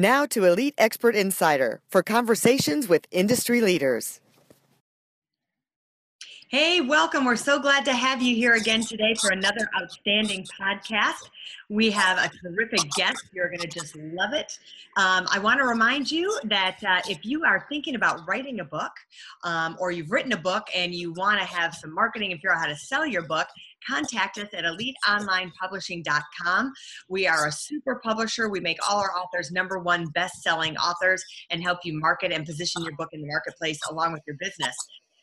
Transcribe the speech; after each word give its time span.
Now 0.00 0.24
to 0.28 0.46
Elite 0.46 0.72
Expert 0.78 1.14
Insider 1.14 1.82
for 1.90 2.02
conversations 2.02 2.88
with 2.88 3.06
industry 3.10 3.60
leaders. 3.60 4.22
Hey, 6.48 6.80
welcome. 6.80 7.26
We're 7.26 7.36
so 7.36 7.60
glad 7.60 7.84
to 7.84 7.92
have 7.92 8.22
you 8.22 8.34
here 8.34 8.54
again 8.54 8.80
today 8.80 9.14
for 9.20 9.30
another 9.30 9.68
outstanding 9.78 10.46
podcast. 10.58 11.28
We 11.68 11.90
have 11.90 12.16
a 12.16 12.30
terrific 12.42 12.90
guest. 12.96 13.26
You're 13.34 13.48
going 13.48 13.60
to 13.60 13.68
just 13.68 13.94
love 13.94 14.32
it. 14.32 14.58
Um, 14.96 15.28
I 15.30 15.38
want 15.38 15.58
to 15.60 15.66
remind 15.66 16.10
you 16.10 16.40
that 16.44 16.78
uh, 16.82 17.02
if 17.06 17.18
you 17.22 17.44
are 17.44 17.66
thinking 17.68 17.94
about 17.94 18.26
writing 18.26 18.60
a 18.60 18.64
book 18.64 18.92
um, 19.44 19.76
or 19.78 19.92
you've 19.92 20.10
written 20.10 20.32
a 20.32 20.38
book 20.38 20.66
and 20.74 20.94
you 20.94 21.12
want 21.12 21.38
to 21.38 21.46
have 21.46 21.74
some 21.74 21.94
marketing 21.94 22.32
and 22.32 22.38
figure 22.38 22.52
out 22.52 22.58
how 22.58 22.66
to 22.66 22.76
sell 22.76 23.06
your 23.06 23.22
book, 23.22 23.48
contact 23.88 24.38
us 24.38 24.48
at 24.52 24.64
eliteonlinepublishing.com. 24.64 26.72
We 27.08 27.26
are 27.26 27.48
a 27.48 27.52
super 27.52 28.00
publisher. 28.02 28.48
We 28.48 28.60
make 28.60 28.78
all 28.88 28.98
our 28.98 29.14
authors 29.16 29.50
number 29.50 29.78
one 29.78 30.06
best 30.06 30.42
selling 30.42 30.76
authors 30.76 31.22
and 31.50 31.62
help 31.62 31.80
you 31.84 31.98
market 31.98 32.32
and 32.32 32.46
position 32.46 32.82
your 32.82 32.94
book 32.96 33.10
in 33.12 33.20
the 33.20 33.28
marketplace 33.28 33.78
along 33.90 34.12
with 34.12 34.22
your 34.26 34.36
business. 34.38 34.74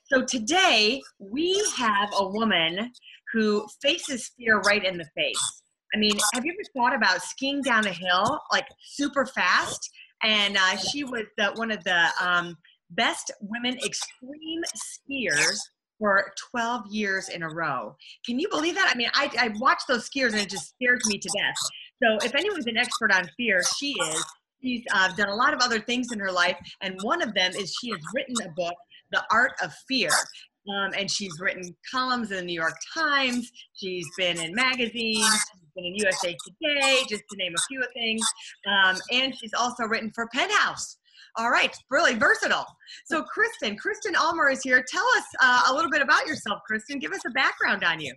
So 0.06 0.24
today 0.24 1.02
we 1.20 1.62
have 1.76 2.10
a 2.18 2.28
woman 2.28 2.92
who 3.34 3.68
faces 3.82 4.32
fear 4.38 4.60
right 4.62 4.84
in 4.84 4.98
the 4.98 5.06
face. 5.16 5.62
I 5.94 5.98
mean, 5.98 6.18
have 6.34 6.46
you 6.46 6.54
ever 6.54 6.64
thought 6.76 6.96
about 6.96 7.22
skiing 7.22 7.62
down 7.62 7.86
a 7.88 7.92
hill 7.92 8.40
like 8.52 8.68
super 8.82 9.26
fast? 9.26 9.90
And 10.24 10.58
uh, 10.58 10.78
she 10.78 11.04
was 11.04 11.26
the, 11.38 11.52
one 11.56 11.72
of 11.72 11.84
the 11.84 12.08
um, 12.22 12.58
best 12.92 13.32
women 13.42 13.78
extreme 13.86 14.62
skiers 14.76 15.60
for 16.00 16.32
12 16.52 16.88
years 16.90 17.30
in 17.30 17.44
a 17.44 17.50
row. 17.50 17.96
Can 18.26 18.40
you 18.40 18.48
believe 18.50 18.76
that? 18.76 18.92
I 18.94 18.98
mean, 18.98 19.10
I, 19.14 19.30
I 19.40 19.52
watch 19.60 19.82
those 19.88 20.10
skiers 20.10 20.32
and 20.32 20.42
it 20.42 20.50
just 20.50 20.74
scares 20.76 21.02
me 21.08 21.18
to 21.18 21.30
death. 21.30 21.56
So 22.04 22.26
if 22.26 22.36
anyone's 22.36 22.68
an 22.68 22.78
expert 22.78 23.12
on 23.12 23.30
fear, 23.38 23.62
she 23.78 23.92
is. 23.92 24.26
She's 24.62 24.84
uh, 24.94 25.14
done 25.16 25.30
a 25.30 25.36
lot 25.36 25.54
of 25.54 25.60
other 25.62 25.80
things 25.80 26.12
in 26.12 26.20
her 26.20 26.32
life, 26.32 26.58
and 26.82 27.00
one 27.04 27.22
of 27.22 27.34
them 27.36 27.52
is 27.56 27.76
she 27.80 27.92
has 27.92 28.00
written 28.16 28.36
a 28.44 28.50
book, 28.56 28.74
The 29.12 29.24
Art 29.32 29.52
of 29.62 29.72
Fear. 29.88 30.10
Um, 30.10 30.92
and 30.98 31.10
she's 31.10 31.32
written 31.40 31.76
columns 31.90 32.32
in 32.32 32.38
the 32.38 32.44
New 32.44 32.60
York 32.60 32.76
Times. 32.94 33.50
She's 33.74 34.06
been 34.18 34.38
in 34.38 34.54
magazines. 34.54 35.24
She's 35.24 35.70
been 35.76 35.86
in 35.86 35.96
USA 35.96 36.36
Today, 36.46 37.04
just 37.08 37.24
to 37.30 37.38
name 37.38 37.54
a 37.56 37.62
few 37.70 37.82
of 37.82 37.88
things. 37.94 38.22
Um, 38.68 38.98
and 39.14 39.34
she's 39.38 39.54
also 39.54 39.86
written 39.86 40.12
for 40.14 40.28
Penthouse. 40.34 40.98
All 41.38 41.52
right, 41.52 41.76
really 41.92 42.16
versatile. 42.16 42.66
So, 43.06 43.22
Kristen, 43.22 43.78
Kristen 43.78 44.16
Ulmer 44.16 44.50
is 44.50 44.64
here. 44.64 44.84
Tell 44.88 45.06
us 45.18 45.24
uh, 45.40 45.64
a 45.70 45.74
little 45.74 45.92
bit 45.92 46.02
about 46.02 46.26
yourself, 46.26 46.62
Kristen. 46.66 46.98
Give 46.98 47.12
us 47.12 47.22
a 47.28 47.30
background 47.30 47.84
on 47.84 48.00
you. 48.00 48.12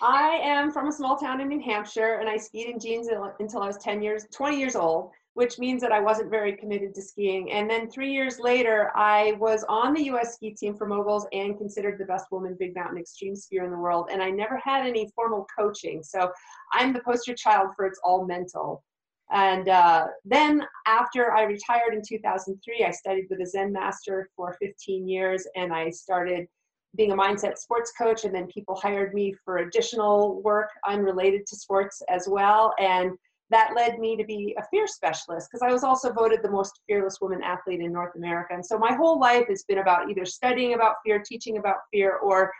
I 0.00 0.40
am 0.42 0.72
from 0.72 0.88
a 0.88 0.92
small 0.92 1.16
town 1.16 1.42
in 1.42 1.48
New 1.48 1.60
Hampshire, 1.60 2.18
and 2.20 2.30
I 2.30 2.38
skied 2.38 2.68
in 2.68 2.80
jeans 2.80 3.08
until 3.38 3.60
I 3.60 3.66
was 3.66 3.76
10 3.76 4.02
years, 4.02 4.26
20 4.32 4.58
years 4.58 4.74
old, 4.74 5.10
which 5.34 5.58
means 5.58 5.82
that 5.82 5.92
I 5.92 6.00
wasn't 6.00 6.30
very 6.30 6.56
committed 6.56 6.94
to 6.94 7.02
skiing. 7.02 7.52
And 7.52 7.68
then 7.68 7.90
three 7.90 8.10
years 8.10 8.40
later, 8.40 8.90
I 8.96 9.34
was 9.38 9.62
on 9.68 9.92
the 9.92 10.04
U.S. 10.04 10.34
ski 10.34 10.54
team 10.54 10.74
for 10.74 10.86
moguls 10.86 11.26
and 11.32 11.58
considered 11.58 11.98
the 12.00 12.06
best 12.06 12.24
woman 12.32 12.56
big 12.58 12.74
mountain 12.74 12.98
extreme 12.98 13.34
skier 13.34 13.64
in 13.64 13.70
the 13.70 13.76
world. 13.76 14.08
And 14.10 14.22
I 14.22 14.30
never 14.30 14.58
had 14.64 14.86
any 14.86 15.10
formal 15.14 15.46
coaching, 15.56 16.02
so 16.02 16.32
I'm 16.72 16.94
the 16.94 17.00
poster 17.00 17.34
child 17.34 17.68
for 17.76 17.84
it's 17.84 18.00
all 18.02 18.26
mental. 18.26 18.82
And 19.32 19.68
uh, 19.68 20.08
then 20.26 20.62
after 20.86 21.32
I 21.32 21.44
retired 21.44 21.94
in 21.94 22.02
2003, 22.06 22.84
I 22.84 22.90
studied 22.90 23.26
with 23.30 23.40
a 23.40 23.46
Zen 23.46 23.72
master 23.72 24.28
for 24.36 24.56
15 24.60 25.08
years 25.08 25.46
and 25.56 25.72
I 25.72 25.88
started 25.88 26.46
being 26.94 27.12
a 27.12 27.16
mindset 27.16 27.56
sports 27.56 27.92
coach. 27.96 28.24
And 28.24 28.34
then 28.34 28.46
people 28.48 28.74
hired 28.74 29.14
me 29.14 29.34
for 29.42 29.58
additional 29.58 30.42
work 30.42 30.68
unrelated 30.86 31.46
to 31.46 31.56
sports 31.56 32.02
as 32.10 32.28
well. 32.28 32.74
And 32.78 33.12
that 33.48 33.72
led 33.74 33.98
me 33.98 34.16
to 34.16 34.24
be 34.24 34.54
a 34.58 34.64
fear 34.70 34.86
specialist 34.86 35.48
because 35.50 35.66
I 35.66 35.72
was 35.72 35.82
also 35.82 36.12
voted 36.12 36.40
the 36.42 36.50
most 36.50 36.80
fearless 36.86 37.18
woman 37.20 37.42
athlete 37.42 37.80
in 37.80 37.92
North 37.92 38.14
America. 38.16 38.52
And 38.52 38.64
so 38.64 38.78
my 38.78 38.92
whole 38.94 39.18
life 39.18 39.46
has 39.48 39.64
been 39.64 39.78
about 39.78 40.10
either 40.10 40.26
studying 40.26 40.74
about 40.74 40.96
fear, 41.04 41.22
teaching 41.24 41.56
about 41.56 41.76
fear, 41.90 42.16
or 42.16 42.52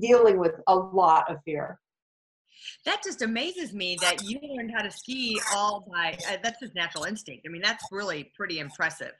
dealing 0.00 0.38
with 0.38 0.54
a 0.66 0.74
lot 0.74 1.30
of 1.30 1.38
fear 1.44 1.78
that 2.84 3.02
just 3.02 3.22
amazes 3.22 3.72
me 3.72 3.96
that 4.00 4.22
you 4.22 4.38
learned 4.42 4.72
how 4.74 4.82
to 4.82 4.90
ski 4.90 5.40
all 5.54 5.86
by 5.92 6.16
uh, 6.30 6.36
that's 6.42 6.60
just 6.60 6.74
natural 6.74 7.04
instinct. 7.04 7.46
I 7.46 7.50
mean 7.50 7.62
that's 7.62 7.84
really 7.90 8.30
pretty 8.36 8.58
impressive. 8.58 9.12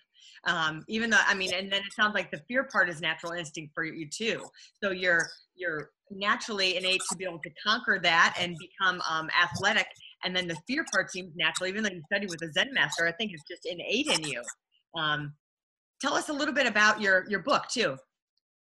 Um, 0.45 0.85
even 0.89 1.11
though 1.11 1.21
i 1.27 1.35
mean 1.35 1.53
and 1.53 1.71
then 1.71 1.81
it 1.81 1.93
sounds 1.95 2.15
like 2.15 2.31
the 2.31 2.41
fear 2.49 2.65
part 2.65 2.89
is 2.89 3.01
natural 3.01 3.33
instinct 3.33 3.73
for 3.75 3.85
you 3.85 4.09
too. 4.09 4.43
So 4.83 4.91
you're 4.91 5.29
you're 5.55 5.91
naturally 6.11 6.77
innate 6.77 7.01
to 7.11 7.17
be 7.17 7.25
able 7.25 7.41
to 7.41 7.51
conquer 7.65 8.01
that 8.03 8.37
and 8.41 8.57
become 8.59 9.03
um, 9.09 9.29
athletic. 9.41 9.87
And 10.25 10.35
then 10.35 10.49
the 10.49 10.57
fear 10.67 10.85
part 10.93 11.11
seems 11.11 11.35
natural 11.37 11.69
even 11.69 11.83
though 11.83 11.91
you 11.91 12.03
study 12.13 12.27
with 12.27 12.43
a 12.43 12.53
zen 12.53 12.73
master 12.73 13.07
i 13.07 13.13
think 13.13 13.33
it's 13.33 13.45
just 13.49 13.67
innate 13.67 14.07
in 14.07 14.25
you. 14.25 14.43
Um, 14.99 15.35
tell 16.01 16.15
us 16.15 16.29
a 16.29 16.33
little 16.33 16.55
bit 16.55 16.67
about 16.67 17.01
your 17.01 17.25
your 17.29 17.41
book 17.41 17.69
too 17.69 17.97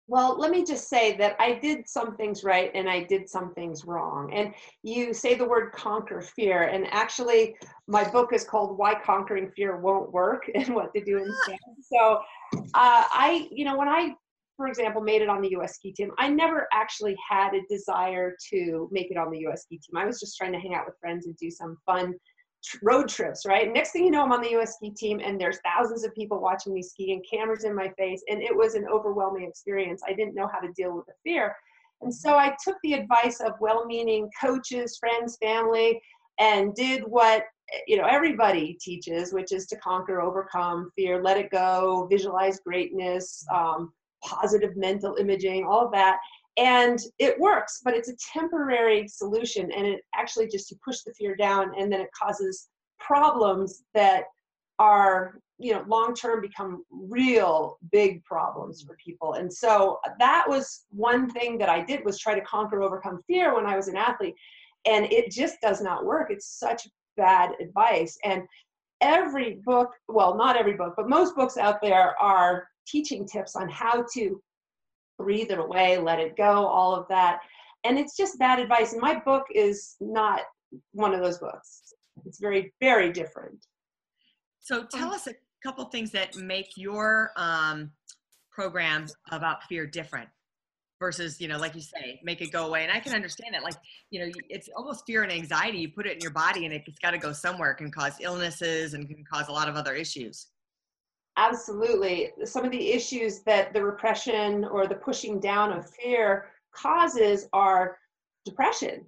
well, 0.07 0.40
let 0.40 0.51
me 0.51 0.63
just 0.63 0.88
say 0.88 1.18
that 1.18 1.35
I 1.38 1.56
did 1.56 1.88
some 1.88 2.16
things 2.16 2.44
right 2.44 2.72
and 2.73 2.90
I 2.90 3.03
did 3.03 3.29
some 3.29 3.53
things 3.53 3.84
wrong. 3.84 4.34
And 4.34 4.53
you 4.81 5.13
say 5.13 5.35
the 5.35 5.47
word 5.47 5.73
conquer 5.73 6.22
fear, 6.22 6.63
and 6.63 6.88
actually, 6.91 7.56
my 7.88 8.09
book 8.09 8.31
is 8.31 8.45
called 8.45 8.78
Why 8.78 8.95
Conquering 8.95 9.51
Fear 9.51 9.78
Won't 9.78 10.12
Work 10.13 10.50
and 10.56 10.73
What 10.73 10.94
to 10.94 11.03
Do 11.03 11.18
Instead. 11.18 11.59
So, 11.81 12.19
uh, 12.56 12.59
I, 12.73 13.47
you 13.51 13.66
know, 13.66 13.78
when 13.78 13.90
I, 13.90 14.16
for 14.56 14.68
example, 14.68 15.01
made 15.01 15.22
it 15.22 15.29
on 15.29 15.41
the 15.41 15.50
US 15.57 15.75
ski 15.75 15.91
team, 15.91 16.12
I 16.18 16.29
never 16.29 16.68
actually 16.72 17.18
had 17.29 17.53
a 17.53 17.62
desire 17.69 18.34
to 18.53 18.88
make 18.91 19.12
it 19.12 19.18
on 19.18 19.29
the 19.29 19.39
US 19.47 19.63
ski 19.63 19.78
team. 19.78 19.97
I 19.97 20.06
was 20.06 20.22
just 20.22 20.38
trying 20.38 20.53
to 20.53 20.59
hang 20.59 20.74
out 20.74 20.85
with 20.85 20.95
friends 21.01 21.28
and 21.28 21.35
do 21.35 21.51
some 21.51 21.78
fun 21.85 22.16
road 22.81 23.07
trips, 23.09 23.45
right? 23.45 23.72
Next 23.72 23.91
thing 23.91 24.05
you 24.05 24.11
know, 24.11 24.23
I'm 24.23 24.31
on 24.31 24.41
the 24.41 24.57
US 24.57 24.75
ski 24.75 24.91
team 24.91 25.19
and 25.23 25.39
there's 25.39 25.59
thousands 25.63 26.03
of 26.03 26.13
people 26.13 26.39
watching 26.39 26.73
me 26.73 26.81
ski 26.81 27.13
and 27.13 27.23
cameras 27.29 27.63
in 27.63 27.75
my 27.75 27.89
face. 27.97 28.23
And 28.29 28.41
it 28.41 28.55
was 28.55 28.75
an 28.75 28.85
overwhelming 28.91 29.47
experience. 29.47 30.01
I 30.07 30.13
didn't 30.13 30.35
know 30.35 30.50
how 30.51 30.59
to 30.59 30.72
deal 30.73 30.95
with 30.95 31.06
the 31.06 31.13
fear. 31.23 31.56
And 32.01 32.13
so 32.13 32.35
I 32.35 32.56
took 32.63 32.77
the 32.83 32.94
advice 32.94 33.39
of 33.39 33.53
well 33.59 33.85
meaning 33.85 34.29
coaches, 34.39 34.97
friends, 35.00 35.38
family, 35.41 36.00
and 36.39 36.73
did 36.75 37.03
what 37.07 37.44
you 37.85 37.97
know 37.97 38.06
everybody 38.06 38.77
teaches 38.79 39.33
which 39.33 39.51
is 39.51 39.66
to 39.67 39.75
conquer 39.77 40.22
overcome 40.22 40.89
fear 40.95 41.22
let 41.22 41.38
it 41.38 41.50
go 41.51 42.07
visualize 42.09 42.61
greatness 42.61 43.45
um, 43.53 43.91
positive 44.27 44.75
mental 44.75 45.15
imaging 45.15 45.65
all 45.65 45.85
of 45.85 45.91
that 45.91 46.17
and 46.57 46.99
it 47.19 47.39
works 47.39 47.81
but 47.83 47.93
it's 47.93 48.09
a 48.09 48.15
temporary 48.33 49.07
solution 49.07 49.71
and 49.71 49.85
it 49.85 50.01
actually 50.15 50.47
just 50.47 50.71
you 50.71 50.77
push 50.83 51.01
the 51.01 51.13
fear 51.13 51.35
down 51.35 51.71
and 51.79 51.91
then 51.91 52.01
it 52.01 52.09
causes 52.11 52.67
problems 52.99 53.83
that 53.93 54.23
are 54.79 55.39
you 55.59 55.73
know 55.73 55.83
long 55.88 56.13
term 56.13 56.41
become 56.41 56.83
real 56.91 57.77
big 57.91 58.23
problems 58.23 58.83
for 58.83 58.95
people. 59.03 59.33
And 59.33 59.51
so 59.51 59.99
that 60.19 60.45
was 60.47 60.85
one 60.91 61.29
thing 61.29 61.57
that 61.57 61.69
i 61.69 61.83
did 61.83 62.05
was 62.05 62.19
try 62.19 62.35
to 62.35 62.45
conquer 62.45 62.83
overcome 62.83 63.21
fear 63.27 63.55
when 63.55 63.65
i 63.65 63.75
was 63.75 63.88
an 63.88 63.97
athlete 63.97 64.35
and 64.85 65.11
it 65.11 65.31
just 65.31 65.59
does 65.61 65.81
not 65.81 66.05
work. 66.05 66.31
It's 66.31 66.59
such 66.59 66.88
bad 67.17 67.51
advice 67.59 68.17
and 68.23 68.44
every 69.02 69.59
book 69.66 69.91
well 70.08 70.35
not 70.35 70.58
every 70.58 70.74
book 70.74 70.94
but 70.97 71.07
most 71.07 71.36
books 71.36 71.57
out 71.57 71.80
there 71.81 72.16
are 72.21 72.68
teaching 72.88 73.27
tips 73.27 73.56
on 73.56 73.69
how 73.69 74.04
to 74.13 74.42
breathe 75.18 75.51
it 75.51 75.60
away, 75.60 75.98
let 75.98 76.19
it 76.19 76.38
go, 76.38 76.66
all 76.66 76.95
of 76.95 77.07
that. 77.10 77.39
And 77.83 77.98
it's 77.98 78.16
just 78.16 78.39
bad 78.39 78.60
advice. 78.60 78.94
And 78.94 79.01
my 79.01 79.19
book 79.19 79.44
is 79.54 79.95
not 80.00 80.42
one 80.92 81.13
of 81.13 81.21
those 81.21 81.38
books. 81.39 81.94
It's 82.25 82.39
very, 82.39 82.74
very 82.80 83.12
different. 83.12 83.66
So 84.60 84.86
tell 84.86 85.13
us 85.13 85.27
a 85.27 85.36
couple 85.63 85.86
things 85.86 86.12
that 86.12 86.36
make 86.36 86.69
your 86.75 87.31
um, 87.38 87.92
program 88.51 89.07
about 89.31 89.63
fear 89.63 89.86
different 89.86 90.30
versus 90.99 91.39
you 91.39 91.47
know 91.47 91.57
like 91.57 91.75
you 91.75 91.81
say 91.81 92.19
make 92.23 92.41
it 92.41 92.51
go 92.51 92.65
away 92.65 92.83
and 92.83 92.91
i 92.91 92.99
can 92.99 93.13
understand 93.13 93.53
that 93.53 93.63
like 93.63 93.75
you 94.09 94.19
know 94.19 94.31
it's 94.49 94.67
almost 94.75 95.05
fear 95.05 95.23
and 95.23 95.31
anxiety 95.31 95.77
you 95.77 95.89
put 95.89 96.07
it 96.07 96.13
in 96.13 96.19
your 96.21 96.31
body 96.31 96.65
and 96.65 96.73
it's 96.73 96.99
got 96.99 97.11
to 97.11 97.17
go 97.17 97.31
somewhere 97.31 97.71
it 97.71 97.75
can 97.75 97.91
cause 97.91 98.13
illnesses 98.19 98.94
and 98.94 99.07
can 99.07 99.23
cause 99.31 99.47
a 99.47 99.51
lot 99.51 99.69
of 99.69 99.75
other 99.75 99.94
issues 99.94 100.47
Absolutely. 101.38 102.31
Some 102.45 102.65
of 102.65 102.71
the 102.71 102.91
issues 102.91 103.41
that 103.44 103.71
the 103.71 103.83
repression 103.83 104.65
or 104.65 104.88
the 104.88 104.95
pushing 104.95 105.39
down 105.39 105.71
of 105.71 105.88
fear 105.91 106.47
causes 106.73 107.47
are 107.53 107.99
depression, 108.44 109.05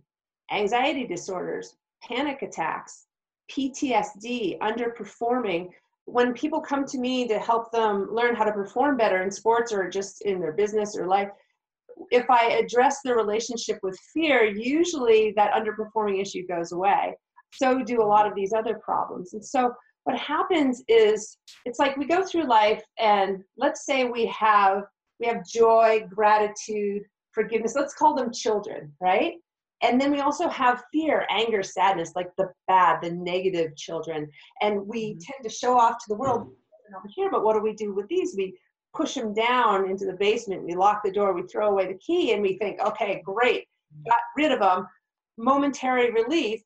anxiety 0.52 1.08
disorders, 1.08 1.76
panic 2.04 2.44
attacks, 2.44 3.08
PTSD, 3.52 4.60
underperforming, 4.60 5.70
when 6.06 6.34
people 6.34 6.62
come 6.62 6.86
to 6.86 7.00
me 7.00 7.28
to 7.28 7.40
help 7.40 7.72
them 7.72 8.08
learn 8.12 8.36
how 8.36 8.44
to 8.44 8.52
perform 8.52 8.96
better 8.96 9.24
in 9.24 9.32
sports 9.32 9.74
or 9.74 9.90
just 9.90 10.22
in 10.22 10.40
their 10.40 10.52
business 10.52 10.96
or 10.96 11.08
life, 11.08 11.30
if 12.12 12.30
I 12.30 12.52
address 12.52 13.00
the 13.04 13.16
relationship 13.16 13.80
with 13.84 13.98
fear, 14.14 14.46
usually 14.46 15.34
that 15.36 15.54
underperforming 15.54 16.22
issue 16.22 16.46
goes 16.48 16.72
away. 16.72 17.16
So 17.54 17.84
do 17.84 18.02
a 18.02 18.06
lot 18.06 18.28
of 18.28 18.36
these 18.36 18.54
other 18.54 18.80
problems. 18.84 19.34
And 19.34 19.44
so 19.44 19.74
what 20.04 20.18
happens 20.18 20.84
is 20.88 21.38
it's 21.66 21.80
like 21.80 21.98
we 21.98 22.06
go 22.06 22.24
through 22.24 22.48
life 22.48 22.84
and 23.00 23.44
let's 23.58 23.86
say 23.86 24.06
we 24.06 24.26
have 24.28 24.84
we 25.20 25.28
have 25.28 25.46
joy, 25.46 26.06
gratitude, 26.10 27.04
forgiveness. 27.34 27.76
Let's 27.76 27.94
call 27.94 28.16
them 28.16 28.32
children, 28.32 28.94
right? 29.02 29.34
And 29.82 30.00
then 30.00 30.12
we 30.12 30.20
also 30.20 30.48
have 30.50 30.84
fear, 30.92 31.26
anger, 31.30 31.64
sadness, 31.64 32.14
like 32.16 32.30
the 32.38 32.50
bad, 32.68 33.02
the 33.02 33.12
negative 33.12 33.76
children. 33.76 34.30
And 34.62 34.88
we 34.88 35.12
mm-hmm. 35.12 35.20
tend 35.20 35.44
to 35.44 35.50
show 35.50 35.78
off 35.78 35.94
to 35.94 36.06
the 36.08 36.16
world 36.16 36.52
over 36.98 37.08
here, 37.16 37.30
but 37.30 37.44
what 37.44 37.54
do 37.54 37.62
we 37.62 37.74
do 37.74 37.94
with 37.94 38.08
these? 38.08 38.34
We 38.38 38.58
push 38.96 39.16
them 39.16 39.34
down 39.34 39.90
into 39.90 40.06
the 40.06 40.14
basement, 40.14 40.64
we 40.64 40.76
lock 40.76 41.02
the 41.04 41.12
door, 41.12 41.34
we 41.34 41.44
throw 41.44 41.70
away 41.70 41.88
the 41.88 42.00
key, 42.00 42.34
and 42.34 42.42
we 42.42 42.58
think, 42.58 42.80
okay, 42.82 43.22
great, 43.24 43.66
mm. 43.96 44.06
got 44.06 44.20
rid 44.36 44.52
of 44.52 44.60
them, 44.60 44.88
momentary 45.38 46.12
relief. 46.12 46.62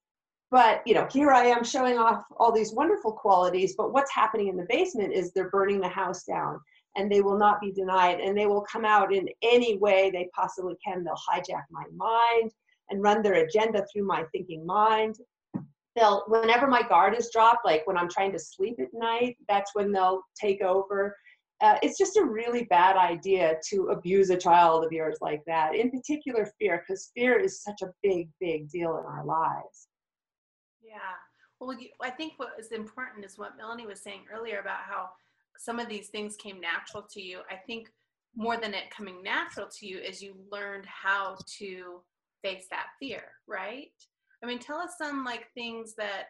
But 0.52 0.84
you 0.86 0.94
know, 0.94 1.08
here 1.12 1.32
I 1.32 1.46
am 1.46 1.64
showing 1.64 1.98
off 1.98 2.24
all 2.38 2.52
these 2.52 2.74
wonderful 2.74 3.12
qualities, 3.12 3.76
but 3.76 3.92
what's 3.92 4.14
happening 4.14 4.50
in 4.50 4.56
the 4.56 4.68
basement 4.70 5.12
is 5.12 5.32
they're 5.32 5.50
burning 5.50 5.80
the 5.80 5.88
house 5.88 6.24
down 6.26 6.60
and 6.96 7.12
they 7.12 7.22
will 7.22 7.38
not 7.38 7.60
be 7.60 7.72
denied 7.72 8.20
and 8.20 8.38
they 8.38 8.46
will 8.46 8.62
come 8.62 8.86
out 8.86 9.14
in 9.14 9.28
any 9.42 9.78
way 9.78 10.12
they 10.12 10.30
possibly 10.36 10.76
can. 10.86 11.04
They'll 11.04 11.16
hijack 11.16 11.64
my 11.72 11.86
mind 11.96 12.52
and 12.90 13.02
run 13.02 13.22
their 13.22 13.46
agenda 13.46 13.84
through 13.92 14.06
my 14.06 14.26
thinking 14.32 14.66
mind. 14.66 15.16
They'll, 15.96 16.24
whenever 16.28 16.68
my 16.68 16.84
guard 16.84 17.16
is 17.18 17.32
dropped, 17.32 17.66
like 17.66 17.86
when 17.86 17.98
I'm 17.98 18.10
trying 18.10 18.32
to 18.34 18.40
sleep 18.40 18.76
at 18.80 18.94
night, 18.94 19.38
that's 19.48 19.72
when 19.74 19.92
they'll 19.92 20.22
take 20.40 20.62
over 20.62 21.16
uh, 21.64 21.78
it's 21.82 21.98
just 21.98 22.18
a 22.18 22.24
really 22.24 22.66
bad 22.66 22.98
idea 22.98 23.56
to 23.70 23.88
abuse 23.88 24.30
a 24.30 24.38
child 24.38 24.84
of 24.84 24.92
yours 24.92 25.18
like 25.22 25.42
that 25.48 25.74
in 25.74 25.90
particular 25.90 26.52
fear 26.60 26.84
because 26.86 27.10
fear 27.16 27.40
is 27.40 27.64
such 27.64 27.82
a 27.82 27.94
big 28.04 28.28
big 28.40 28.70
deal 28.70 28.98
in 28.98 29.06
our 29.06 29.26
lives. 29.26 29.88
Yeah. 30.82 31.16
Well 31.60 31.80
you, 31.80 31.88
i 32.02 32.10
think 32.10 32.34
what 32.36 32.50
is 32.60 32.74
important 32.74 33.24
is 33.24 33.38
what 33.38 33.58
melanie 33.58 33.88
was 33.88 34.02
saying 34.02 34.26
earlier 34.32 34.60
about 34.60 34.82
how 34.86 35.10
some 35.58 35.80
of 35.80 35.88
these 35.88 36.10
things 36.10 36.36
came 36.36 36.60
natural 36.60 37.04
to 37.14 37.22
you. 37.22 37.42
I 37.50 37.56
think 37.56 37.88
more 38.36 38.58
than 38.58 38.74
it 38.74 38.90
coming 38.90 39.24
natural 39.24 39.68
to 39.80 39.86
you 39.86 40.00
is 40.00 40.22
you 40.22 40.36
learned 40.52 40.86
how 40.86 41.38
to 41.60 42.02
face 42.44 42.66
that 42.72 42.88
fear 43.00 43.24
right? 43.48 43.88
I 44.44 44.48
mean 44.48 44.60
tell 44.60 44.80
us 44.80 44.96
some 44.98 45.24
like 45.24 45.46
things 45.54 45.96
that 45.96 46.26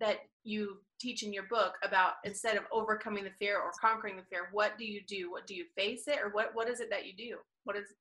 that 0.00 0.18
you 0.44 0.78
teach 1.00 1.22
in 1.22 1.32
your 1.32 1.44
book 1.44 1.74
about 1.84 2.14
instead 2.24 2.56
of 2.56 2.64
overcoming 2.72 3.24
the 3.24 3.30
fear 3.38 3.58
or 3.58 3.70
conquering 3.80 4.16
the 4.16 4.22
fear 4.30 4.48
what 4.52 4.76
do 4.78 4.84
you 4.84 5.00
do? 5.06 5.30
What 5.30 5.46
do 5.46 5.54
you 5.54 5.64
face 5.76 6.08
it 6.08 6.18
or 6.22 6.30
what 6.30 6.54
what 6.54 6.68
is 6.68 6.80
it 6.80 6.90
that 6.90 7.06
you 7.06 7.12
do? 7.16 7.36
What 7.64 7.76
is 7.76 7.94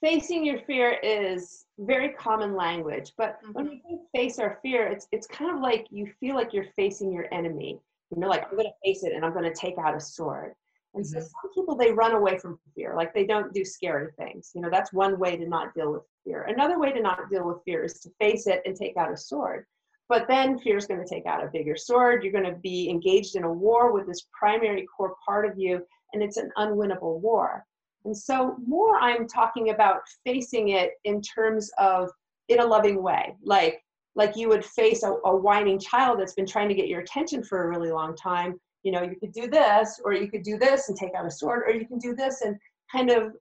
facing 0.00 0.44
your 0.44 0.58
fear 0.66 0.98
is 1.02 1.66
very 1.78 2.08
common 2.10 2.56
language 2.56 3.12
but 3.16 3.38
mm-hmm. 3.40 3.52
when 3.52 3.80
we 3.88 3.98
face 4.14 4.40
our 4.40 4.58
fear 4.60 4.88
it's 4.88 5.06
it's 5.12 5.28
kind 5.28 5.54
of 5.54 5.62
like 5.62 5.86
you 5.90 6.10
feel 6.18 6.34
like 6.34 6.52
you're 6.52 6.72
facing 6.76 7.12
your 7.12 7.32
enemy. 7.32 7.78
You 8.10 8.20
know 8.20 8.28
like 8.28 8.44
i'm 8.44 8.56
going 8.56 8.64
to 8.64 8.74
face 8.84 9.04
it 9.04 9.12
and 9.12 9.24
i'm 9.24 9.32
going 9.32 9.44
to 9.44 9.54
take 9.54 9.78
out 9.78 9.96
a 9.96 10.00
sword. 10.00 10.52
And 10.94 11.04
mm-hmm. 11.04 11.20
so 11.20 11.20
some 11.20 11.52
people 11.54 11.76
they 11.76 11.92
run 11.92 12.12
away 12.12 12.38
from 12.38 12.58
fear 12.74 12.94
like 12.96 13.14
they 13.14 13.24
don't 13.24 13.54
do 13.54 13.64
scary 13.64 14.08
things. 14.18 14.50
You 14.54 14.62
know 14.62 14.70
that's 14.70 14.92
one 14.92 15.18
way 15.18 15.36
to 15.36 15.48
not 15.48 15.74
deal 15.74 15.92
with 15.92 16.02
fear. 16.24 16.42
Another 16.44 16.78
way 16.78 16.92
to 16.92 17.00
not 17.00 17.30
deal 17.30 17.46
with 17.46 17.58
fear 17.64 17.84
is 17.84 18.00
to 18.00 18.10
face 18.20 18.46
it 18.46 18.62
and 18.64 18.74
take 18.74 18.96
out 18.96 19.12
a 19.12 19.16
sword 19.16 19.66
but 20.08 20.26
then 20.28 20.58
fear 20.58 20.76
is 20.76 20.86
going 20.86 21.02
to 21.02 21.08
take 21.08 21.26
out 21.26 21.42
a 21.42 21.50
bigger 21.52 21.76
sword. 21.76 22.22
You're 22.22 22.32
going 22.32 22.52
to 22.52 22.60
be 22.60 22.88
engaged 22.90 23.36
in 23.36 23.44
a 23.44 23.52
war 23.52 23.92
with 23.92 24.06
this 24.06 24.26
primary 24.38 24.86
core 24.94 25.14
part 25.24 25.46
of 25.46 25.58
you, 25.58 25.84
and 26.12 26.22
it's 26.22 26.36
an 26.36 26.50
unwinnable 26.58 27.20
war. 27.20 27.64
And 28.04 28.16
so, 28.16 28.56
more 28.66 28.98
I'm 28.98 29.28
talking 29.28 29.70
about 29.70 30.00
facing 30.24 30.70
it 30.70 30.92
in 31.04 31.20
terms 31.22 31.70
of 31.78 32.10
in 32.48 32.60
a 32.60 32.66
loving 32.66 33.02
way, 33.02 33.36
like 33.44 33.82
like 34.14 34.36
you 34.36 34.48
would 34.48 34.64
face 34.64 35.02
a, 35.04 35.12
a 35.24 35.34
whining 35.34 35.78
child 35.78 36.20
that's 36.20 36.34
been 36.34 36.46
trying 36.46 36.68
to 36.68 36.74
get 36.74 36.88
your 36.88 37.00
attention 37.00 37.42
for 37.42 37.64
a 37.64 37.68
really 37.68 37.90
long 37.90 38.14
time. 38.14 38.60
You 38.82 38.92
know, 38.92 39.02
you 39.02 39.16
could 39.18 39.32
do 39.32 39.46
this, 39.46 40.00
or 40.04 40.12
you 40.12 40.28
could 40.28 40.42
do 40.42 40.58
this 40.58 40.88
and 40.88 40.98
take 40.98 41.14
out 41.14 41.26
a 41.26 41.30
sword, 41.30 41.62
or 41.66 41.70
you 41.70 41.86
can 41.86 41.98
do 41.98 42.14
this 42.14 42.42
and 42.42 42.56
kind 42.90 43.10
of 43.10 43.32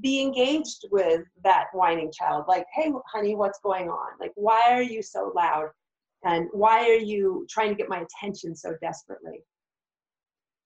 be 0.00 0.22
engaged 0.22 0.84
with 0.92 1.22
that 1.42 1.66
whining 1.72 2.12
child. 2.12 2.44
Like, 2.46 2.66
hey, 2.74 2.92
honey, 3.12 3.34
what's 3.34 3.58
going 3.60 3.88
on? 3.88 4.10
Like, 4.20 4.32
why 4.36 4.62
are 4.70 4.82
you 4.82 5.02
so 5.02 5.32
loud? 5.34 5.70
And 6.24 6.48
why 6.52 6.88
are 6.88 6.98
you 6.98 7.46
trying 7.48 7.70
to 7.70 7.74
get 7.74 7.88
my 7.88 8.04
attention 8.04 8.54
so 8.54 8.74
desperately? 8.82 9.42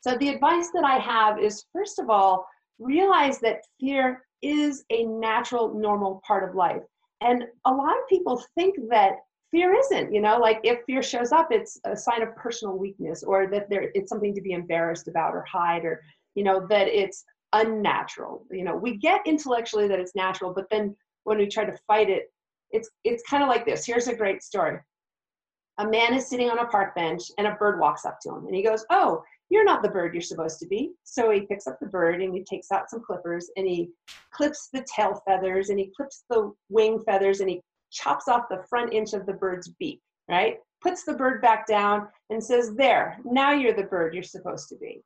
So, 0.00 0.16
the 0.18 0.28
advice 0.28 0.70
that 0.74 0.84
I 0.84 0.98
have 0.98 1.38
is 1.38 1.64
first 1.72 1.98
of 1.98 2.10
all, 2.10 2.46
realize 2.78 3.38
that 3.40 3.62
fear 3.80 4.26
is 4.42 4.84
a 4.90 5.04
natural, 5.04 5.74
normal 5.74 6.20
part 6.26 6.48
of 6.48 6.54
life. 6.54 6.82
And 7.20 7.44
a 7.64 7.72
lot 7.72 7.96
of 7.96 8.08
people 8.08 8.42
think 8.54 8.74
that 8.90 9.14
fear 9.50 9.74
isn't, 9.74 10.12
you 10.12 10.20
know, 10.20 10.38
like 10.38 10.60
if 10.64 10.80
fear 10.84 11.02
shows 11.02 11.32
up, 11.32 11.48
it's 11.50 11.80
a 11.84 11.96
sign 11.96 12.22
of 12.22 12.34
personal 12.36 12.76
weakness 12.76 13.22
or 13.22 13.46
that 13.46 13.70
there 13.70 13.90
it's 13.94 14.10
something 14.10 14.34
to 14.34 14.42
be 14.42 14.52
embarrassed 14.52 15.08
about 15.08 15.32
or 15.32 15.44
hide 15.50 15.84
or, 15.84 16.02
you 16.34 16.44
know, 16.44 16.66
that 16.68 16.88
it's 16.88 17.24
unnatural. 17.52 18.44
You 18.50 18.64
know, 18.64 18.76
we 18.76 18.96
get 18.96 19.22
intellectually 19.24 19.88
that 19.88 20.00
it's 20.00 20.16
natural, 20.16 20.52
but 20.52 20.66
then 20.70 20.94
when 21.22 21.38
we 21.38 21.46
try 21.46 21.64
to 21.64 21.78
fight 21.86 22.10
it, 22.10 22.24
it's 22.72 22.90
it's 23.04 23.22
kind 23.30 23.42
of 23.42 23.48
like 23.48 23.64
this. 23.64 23.86
Here's 23.86 24.08
a 24.08 24.16
great 24.16 24.42
story 24.42 24.80
a 25.78 25.86
man 25.86 26.14
is 26.14 26.28
sitting 26.28 26.50
on 26.50 26.60
a 26.60 26.66
park 26.66 26.94
bench 26.94 27.22
and 27.38 27.46
a 27.46 27.54
bird 27.54 27.80
walks 27.80 28.04
up 28.04 28.18
to 28.22 28.30
him 28.30 28.46
and 28.46 28.54
he 28.54 28.62
goes, 28.62 28.84
Oh, 28.90 29.22
you're 29.50 29.64
not 29.64 29.82
the 29.82 29.88
bird 29.88 30.14
you're 30.14 30.22
supposed 30.22 30.58
to 30.60 30.66
be. 30.66 30.92
So 31.04 31.30
he 31.30 31.42
picks 31.42 31.66
up 31.66 31.78
the 31.80 31.86
bird 31.86 32.22
and 32.22 32.34
he 32.34 32.42
takes 32.44 32.70
out 32.70 32.90
some 32.90 33.02
clippers 33.02 33.50
and 33.56 33.66
he 33.66 33.90
clips 34.32 34.68
the 34.72 34.86
tail 34.94 35.20
feathers 35.26 35.70
and 35.70 35.78
he 35.78 35.90
clips 35.96 36.24
the 36.30 36.52
wing 36.68 37.02
feathers 37.04 37.40
and 37.40 37.50
he 37.50 37.60
chops 37.90 38.28
off 38.28 38.48
the 38.50 38.64
front 38.68 38.92
inch 38.92 39.12
of 39.12 39.26
the 39.26 39.32
bird's 39.32 39.68
beak, 39.78 40.00
right? 40.28 40.58
Puts 40.82 41.04
the 41.04 41.14
bird 41.14 41.42
back 41.42 41.66
down 41.66 42.08
and 42.30 42.42
says, 42.42 42.74
There, 42.74 43.18
now 43.24 43.52
you're 43.52 43.74
the 43.74 43.84
bird 43.84 44.14
you're 44.14 44.22
supposed 44.22 44.68
to 44.68 44.76
be 44.76 45.02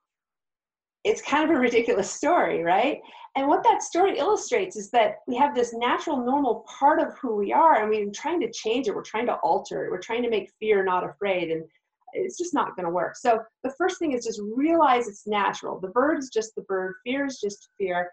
it's 1.08 1.22
kind 1.22 1.48
of 1.48 1.56
a 1.56 1.58
ridiculous 1.58 2.10
story, 2.10 2.62
right? 2.62 3.00
And 3.34 3.48
what 3.48 3.62
that 3.64 3.82
story 3.82 4.18
illustrates 4.18 4.76
is 4.76 4.90
that 4.90 5.16
we 5.26 5.36
have 5.36 5.54
this 5.54 5.72
natural, 5.72 6.18
normal 6.18 6.66
part 6.78 7.00
of 7.00 7.16
who 7.18 7.34
we 7.34 7.52
are, 7.52 7.80
and 7.80 7.88
we're 7.88 8.10
trying 8.10 8.40
to 8.40 8.50
change 8.50 8.88
it. 8.88 8.94
We're 8.94 9.02
trying 9.02 9.26
to 9.26 9.36
alter 9.36 9.84
it. 9.84 9.90
We're 9.90 10.00
trying 10.00 10.22
to 10.24 10.30
make 10.30 10.52
fear 10.60 10.84
not 10.84 11.08
afraid, 11.08 11.50
and 11.50 11.64
it's 12.12 12.36
just 12.36 12.52
not 12.52 12.76
going 12.76 12.84
to 12.84 12.92
work. 12.92 13.16
So 13.16 13.40
the 13.64 13.72
first 13.78 13.98
thing 13.98 14.12
is 14.12 14.24
just 14.24 14.40
realize 14.54 15.08
it's 15.08 15.26
natural. 15.26 15.80
The 15.80 15.88
bird 15.88 16.18
is 16.18 16.30
just 16.30 16.54
the 16.54 16.62
bird. 16.62 16.94
Fear 17.04 17.26
is 17.26 17.40
just 17.40 17.68
fear. 17.78 18.10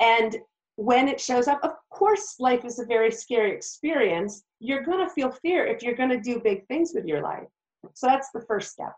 And 0.00 0.36
when 0.76 1.08
it 1.08 1.20
shows 1.20 1.48
up, 1.48 1.60
of 1.62 1.72
course, 1.90 2.36
life 2.38 2.64
is 2.64 2.78
a 2.78 2.86
very 2.86 3.10
scary 3.10 3.52
experience. 3.52 4.42
You're 4.58 4.84
going 4.84 5.06
to 5.06 5.12
feel 5.12 5.30
fear 5.30 5.66
if 5.66 5.82
you're 5.82 5.96
going 5.96 6.10
to 6.10 6.20
do 6.20 6.40
big 6.40 6.66
things 6.66 6.92
with 6.94 7.04
your 7.04 7.22
life. 7.22 7.48
So 7.94 8.06
that's 8.06 8.30
the 8.32 8.44
first 8.48 8.72
step. 8.72 8.94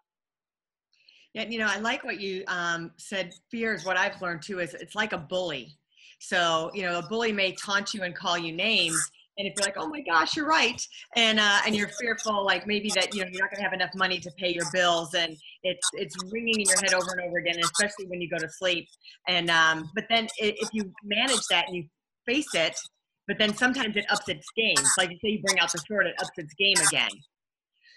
Yeah, 1.34 1.46
you 1.48 1.58
know, 1.58 1.66
I 1.68 1.78
like 1.78 2.04
what 2.04 2.20
you 2.20 2.44
um, 2.46 2.92
said. 2.96 3.34
Fear 3.50 3.74
is 3.74 3.84
what 3.84 3.96
I've 3.96 4.20
learned 4.22 4.42
too. 4.42 4.60
Is 4.60 4.74
it's 4.74 4.94
like 4.94 5.12
a 5.12 5.18
bully. 5.18 5.76
So 6.20 6.70
you 6.74 6.82
know, 6.82 6.98
a 6.98 7.02
bully 7.02 7.32
may 7.32 7.52
taunt 7.52 7.92
you 7.92 8.02
and 8.02 8.14
call 8.14 8.38
you 8.38 8.52
names, 8.52 9.10
and 9.36 9.48
if 9.48 9.54
you're 9.56 9.66
like, 9.66 9.74
"Oh 9.76 9.88
my 9.88 10.00
gosh, 10.00 10.36
you're 10.36 10.46
right," 10.46 10.80
and 11.16 11.40
uh, 11.40 11.58
and 11.66 11.74
you're 11.74 11.90
fearful, 12.00 12.44
like 12.44 12.68
maybe 12.68 12.88
that 12.94 13.12
you 13.12 13.22
know 13.22 13.28
you're 13.30 13.42
not 13.42 13.50
going 13.50 13.58
to 13.58 13.64
have 13.64 13.72
enough 13.72 13.90
money 13.96 14.20
to 14.20 14.30
pay 14.38 14.54
your 14.54 14.64
bills, 14.72 15.14
and 15.14 15.36
it's 15.64 15.88
it's 15.94 16.14
ringing 16.32 16.60
in 16.60 16.66
your 16.66 16.78
head 16.78 16.94
over 16.94 17.10
and 17.10 17.20
over 17.28 17.38
again, 17.38 17.58
especially 17.58 18.06
when 18.06 18.20
you 18.20 18.30
go 18.30 18.38
to 18.38 18.48
sleep. 18.48 18.86
And 19.26 19.50
um, 19.50 19.90
but 19.96 20.04
then 20.08 20.28
if 20.38 20.68
you 20.72 20.92
manage 21.02 21.42
that 21.50 21.66
and 21.66 21.76
you 21.76 21.84
face 22.26 22.54
it, 22.54 22.78
but 23.26 23.38
then 23.38 23.56
sometimes 23.56 23.96
it 23.96 24.06
ups 24.08 24.28
its 24.28 24.46
game. 24.56 24.76
Like 24.98 25.10
you 25.10 25.18
say, 25.20 25.30
you 25.30 25.42
bring 25.42 25.58
out 25.58 25.72
the 25.72 25.78
sword, 25.78 26.06
it 26.06 26.14
ups 26.20 26.30
its 26.36 26.54
game 26.54 26.76
again. 26.86 27.10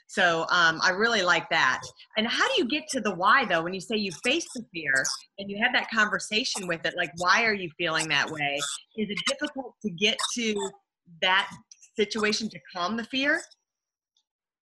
So 0.08 0.46
um, 0.50 0.80
I 0.82 0.92
really 0.92 1.22
like 1.22 1.50
that. 1.50 1.82
And 2.16 2.26
how 2.26 2.48
do 2.48 2.54
you 2.58 2.68
get 2.68 2.88
to 2.90 3.02
the 3.02 3.14
why 3.14 3.46
though? 3.46 3.62
When 3.62 3.74
you 3.74 3.82
say 3.82 3.98
you 3.98 4.12
face 4.24 4.48
the 4.56 4.66
fear 4.74 5.04
and 5.38 5.52
you 5.52 5.62
have 5.62 5.74
that 5.74 5.90
conversation 5.92 6.66
with 6.66 6.86
it, 6.86 6.96
like 6.96 7.12
why 7.18 7.44
are 7.44 7.54
you 7.54 7.70
feeling 7.78 8.08
that 8.08 8.30
way? 8.30 8.60
Is 8.98 9.10
it 9.10 9.20
difficult 9.28 9.76
to 9.84 9.90
get 9.92 10.18
to 10.36 10.72
that 11.22 11.52
situation 11.98 12.50
to 12.50 12.60
calm 12.74 12.96
the 12.96 13.04
fear? 13.04 13.42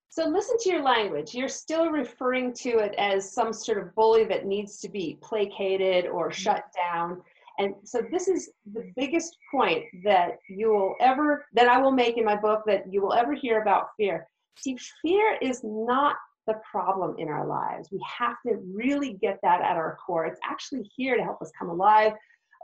So 0.10 0.28
listen 0.28 0.58
to 0.62 0.70
your 0.70 0.82
language. 0.82 1.36
You're 1.36 1.48
still 1.48 1.90
referring 1.90 2.54
to 2.54 2.80
it 2.80 2.96
as 2.98 3.32
some 3.32 3.54
sort 3.54 3.78
of 3.78 3.94
bully 3.96 4.24
that 4.26 4.46
needs 4.46 4.80
to 4.80 4.90
be 4.90 5.20
placated 5.22 6.08
or 6.08 6.30
mm-hmm. 6.30 6.42
shut 6.42 6.64
down. 6.76 7.22
And 7.60 7.76
so 7.84 8.02
this 8.12 8.28
is 8.28 8.50
the 8.74 8.92
biggest 8.96 9.38
point 9.52 9.84
that 10.04 10.40
you 10.50 10.70
will 10.70 10.96
ever 11.02 11.46
that 11.54 11.68
I 11.68 11.78
will 11.78 11.92
make 11.92 12.18
in 12.18 12.26
my 12.26 12.36
book 12.36 12.64
that 12.66 12.92
you 12.92 13.02
will 13.02 13.14
ever 13.14 13.34
hear 13.34 13.62
about 13.62 13.90
fear 13.96 14.28
See, 14.58 14.78
fear 15.02 15.38
is 15.42 15.62
not 15.64 16.16
the 16.48 16.56
problem 16.70 17.16
in 17.18 17.28
our 17.28 17.46
lives. 17.46 17.90
We 17.92 18.04
have 18.20 18.36
to 18.48 18.58
really 18.72 19.14
get 19.14 19.40
that 19.44 19.62
at 19.62 19.78
our 19.78 19.98
core. 20.06 20.26
It's 20.26 20.40
actually 20.48 20.90
here 20.96 21.18
to 21.18 21.24
help 21.24 21.42
us 21.42 21.52
come 21.58 21.70
alive, 21.70 22.14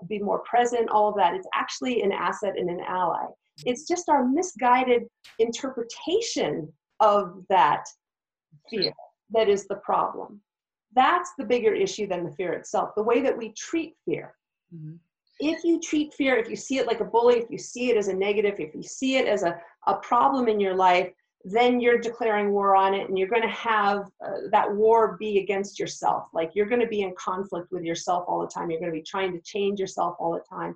be 0.07 0.19
more 0.19 0.39
present, 0.39 0.89
all 0.89 1.09
of 1.09 1.15
that. 1.15 1.33
It's 1.33 1.47
actually 1.53 2.01
an 2.01 2.11
asset 2.11 2.53
and 2.57 2.69
an 2.69 2.81
ally. 2.87 3.25
It's 3.65 3.87
just 3.87 4.09
our 4.09 4.25
misguided 4.25 5.03
interpretation 5.39 6.71
of 6.99 7.43
that 7.49 7.85
fear 8.69 8.93
that 9.31 9.49
is 9.49 9.67
the 9.67 9.75
problem. 9.77 10.41
That's 10.93 11.31
the 11.37 11.45
bigger 11.45 11.73
issue 11.73 12.07
than 12.07 12.23
the 12.23 12.31
fear 12.31 12.53
itself, 12.53 12.91
the 12.95 13.03
way 13.03 13.21
that 13.21 13.37
we 13.37 13.53
treat 13.53 13.95
fear. 14.05 14.35
Mm-hmm. 14.75 14.95
If 15.39 15.63
you 15.63 15.79
treat 15.79 16.13
fear, 16.13 16.35
if 16.35 16.49
you 16.49 16.55
see 16.55 16.77
it 16.77 16.85
like 16.85 16.99
a 16.99 17.05
bully, 17.05 17.35
if 17.35 17.49
you 17.49 17.57
see 17.57 17.89
it 17.89 17.97
as 17.97 18.09
a 18.09 18.13
negative, 18.13 18.59
if 18.59 18.75
you 18.75 18.83
see 18.83 19.15
it 19.17 19.27
as 19.27 19.43
a, 19.43 19.59
a 19.87 19.95
problem 19.95 20.47
in 20.47 20.59
your 20.59 20.75
life, 20.75 21.09
then 21.43 21.79
you're 21.79 21.97
declaring 21.97 22.51
war 22.51 22.75
on 22.75 22.93
it 22.93 23.09
and 23.09 23.17
you're 23.17 23.27
going 23.27 23.41
to 23.41 23.47
have 23.47 24.09
uh, 24.25 24.47
that 24.51 24.71
war 24.71 25.17
be 25.19 25.39
against 25.39 25.79
yourself. 25.79 26.27
Like 26.33 26.51
you're 26.53 26.67
going 26.67 26.81
to 26.81 26.87
be 26.87 27.01
in 27.01 27.13
conflict 27.17 27.71
with 27.71 27.83
yourself 27.83 28.25
all 28.27 28.41
the 28.41 28.47
time. 28.47 28.69
You're 28.69 28.79
going 28.79 28.91
to 28.91 28.97
be 28.97 29.03
trying 29.03 29.33
to 29.33 29.41
change 29.41 29.79
yourself 29.79 30.15
all 30.19 30.33
the 30.33 30.43
time. 30.47 30.75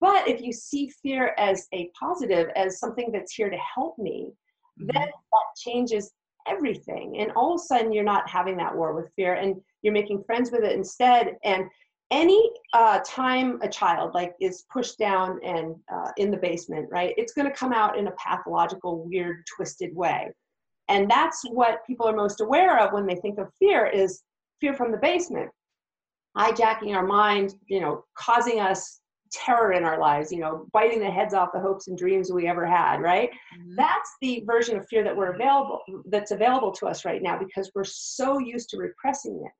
But 0.00 0.28
if 0.28 0.42
you 0.42 0.52
see 0.52 0.88
fear 1.02 1.34
as 1.38 1.66
a 1.72 1.90
positive, 1.98 2.48
as 2.56 2.78
something 2.78 3.10
that's 3.10 3.32
here 3.32 3.48
to 3.48 3.56
help 3.56 3.98
me, 3.98 4.32
mm-hmm. 4.80 4.90
then 4.92 5.06
that 5.06 5.56
changes 5.56 6.12
everything. 6.46 7.18
And 7.20 7.32
all 7.32 7.54
of 7.54 7.60
a 7.60 7.64
sudden, 7.64 7.92
you're 7.92 8.04
not 8.04 8.28
having 8.28 8.56
that 8.58 8.74
war 8.74 8.94
with 8.94 9.12
fear 9.16 9.34
and 9.34 9.56
you're 9.82 9.94
making 9.94 10.22
friends 10.24 10.50
with 10.50 10.62
it 10.62 10.72
instead. 10.72 11.36
And 11.44 11.64
any 12.10 12.50
uh, 12.72 13.00
time 13.06 13.58
a 13.62 13.68
child 13.68 14.14
like 14.14 14.34
is 14.40 14.64
pushed 14.72 14.98
down 14.98 15.40
and 15.44 15.74
uh, 15.92 16.10
in 16.16 16.30
the 16.30 16.36
basement 16.36 16.86
right 16.90 17.14
it's 17.16 17.32
going 17.32 17.46
to 17.46 17.56
come 17.56 17.72
out 17.72 17.98
in 17.98 18.06
a 18.08 18.12
pathological 18.12 19.04
weird 19.04 19.44
twisted 19.54 19.94
way. 19.94 20.30
And 20.88 21.10
that's 21.10 21.42
what 21.48 21.86
people 21.86 22.06
are 22.06 22.14
most 22.14 22.42
aware 22.42 22.78
of 22.78 22.92
when 22.92 23.06
they 23.06 23.16
think 23.16 23.38
of 23.38 23.48
fear 23.58 23.86
is 23.86 24.22
fear 24.60 24.74
from 24.74 24.92
the 24.92 24.98
basement. 24.98 25.50
Hijacking 26.36 26.94
our 26.94 27.06
mind 27.06 27.54
you 27.66 27.80
know 27.80 28.04
causing 28.16 28.60
us 28.60 29.00
terror 29.32 29.72
in 29.72 29.82
our 29.82 29.98
lives 29.98 30.30
you 30.30 30.38
know 30.38 30.66
biting 30.72 31.00
the 31.00 31.10
heads 31.10 31.34
off 31.34 31.50
the 31.52 31.60
hopes 31.60 31.88
and 31.88 31.98
dreams 31.98 32.30
we 32.30 32.46
ever 32.46 32.66
had 32.66 33.00
right? 33.00 33.30
Mm-hmm. 33.30 33.74
that's 33.76 34.10
the 34.20 34.44
version 34.46 34.76
of 34.76 34.86
fear 34.88 35.02
that 35.02 35.16
we're 35.16 35.32
available 35.32 35.80
that's 36.06 36.30
available 36.30 36.70
to 36.72 36.86
us 36.86 37.04
right 37.04 37.22
now 37.22 37.38
because 37.38 37.70
we're 37.74 37.84
so 37.84 38.38
used 38.38 38.68
to 38.70 38.78
repressing 38.78 39.42
it 39.44 39.52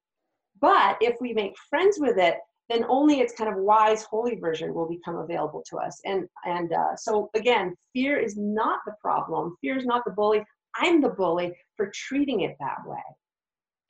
but 0.60 0.96
if 1.00 1.16
we 1.20 1.32
make 1.32 1.54
friends 1.68 1.98
with 1.98 2.18
it, 2.18 2.36
then 2.70 2.84
only 2.88 3.20
its 3.20 3.34
kind 3.34 3.50
of 3.50 3.58
wise, 3.58 4.04
holy 4.04 4.36
version 4.36 4.72
will 4.72 4.88
become 4.88 5.16
available 5.16 5.62
to 5.68 5.76
us. 5.76 6.00
And 6.04 6.26
and 6.44 6.72
uh, 6.72 6.96
so 6.96 7.30
again, 7.34 7.74
fear 7.92 8.18
is 8.18 8.36
not 8.36 8.80
the 8.86 8.94
problem. 9.00 9.56
Fear 9.60 9.78
is 9.78 9.84
not 9.84 10.02
the 10.06 10.12
bully. 10.12 10.42
I'm 10.76 11.00
the 11.00 11.10
bully 11.10 11.52
for 11.76 11.90
treating 11.94 12.40
it 12.40 12.56
that 12.60 12.78
way. 12.86 13.02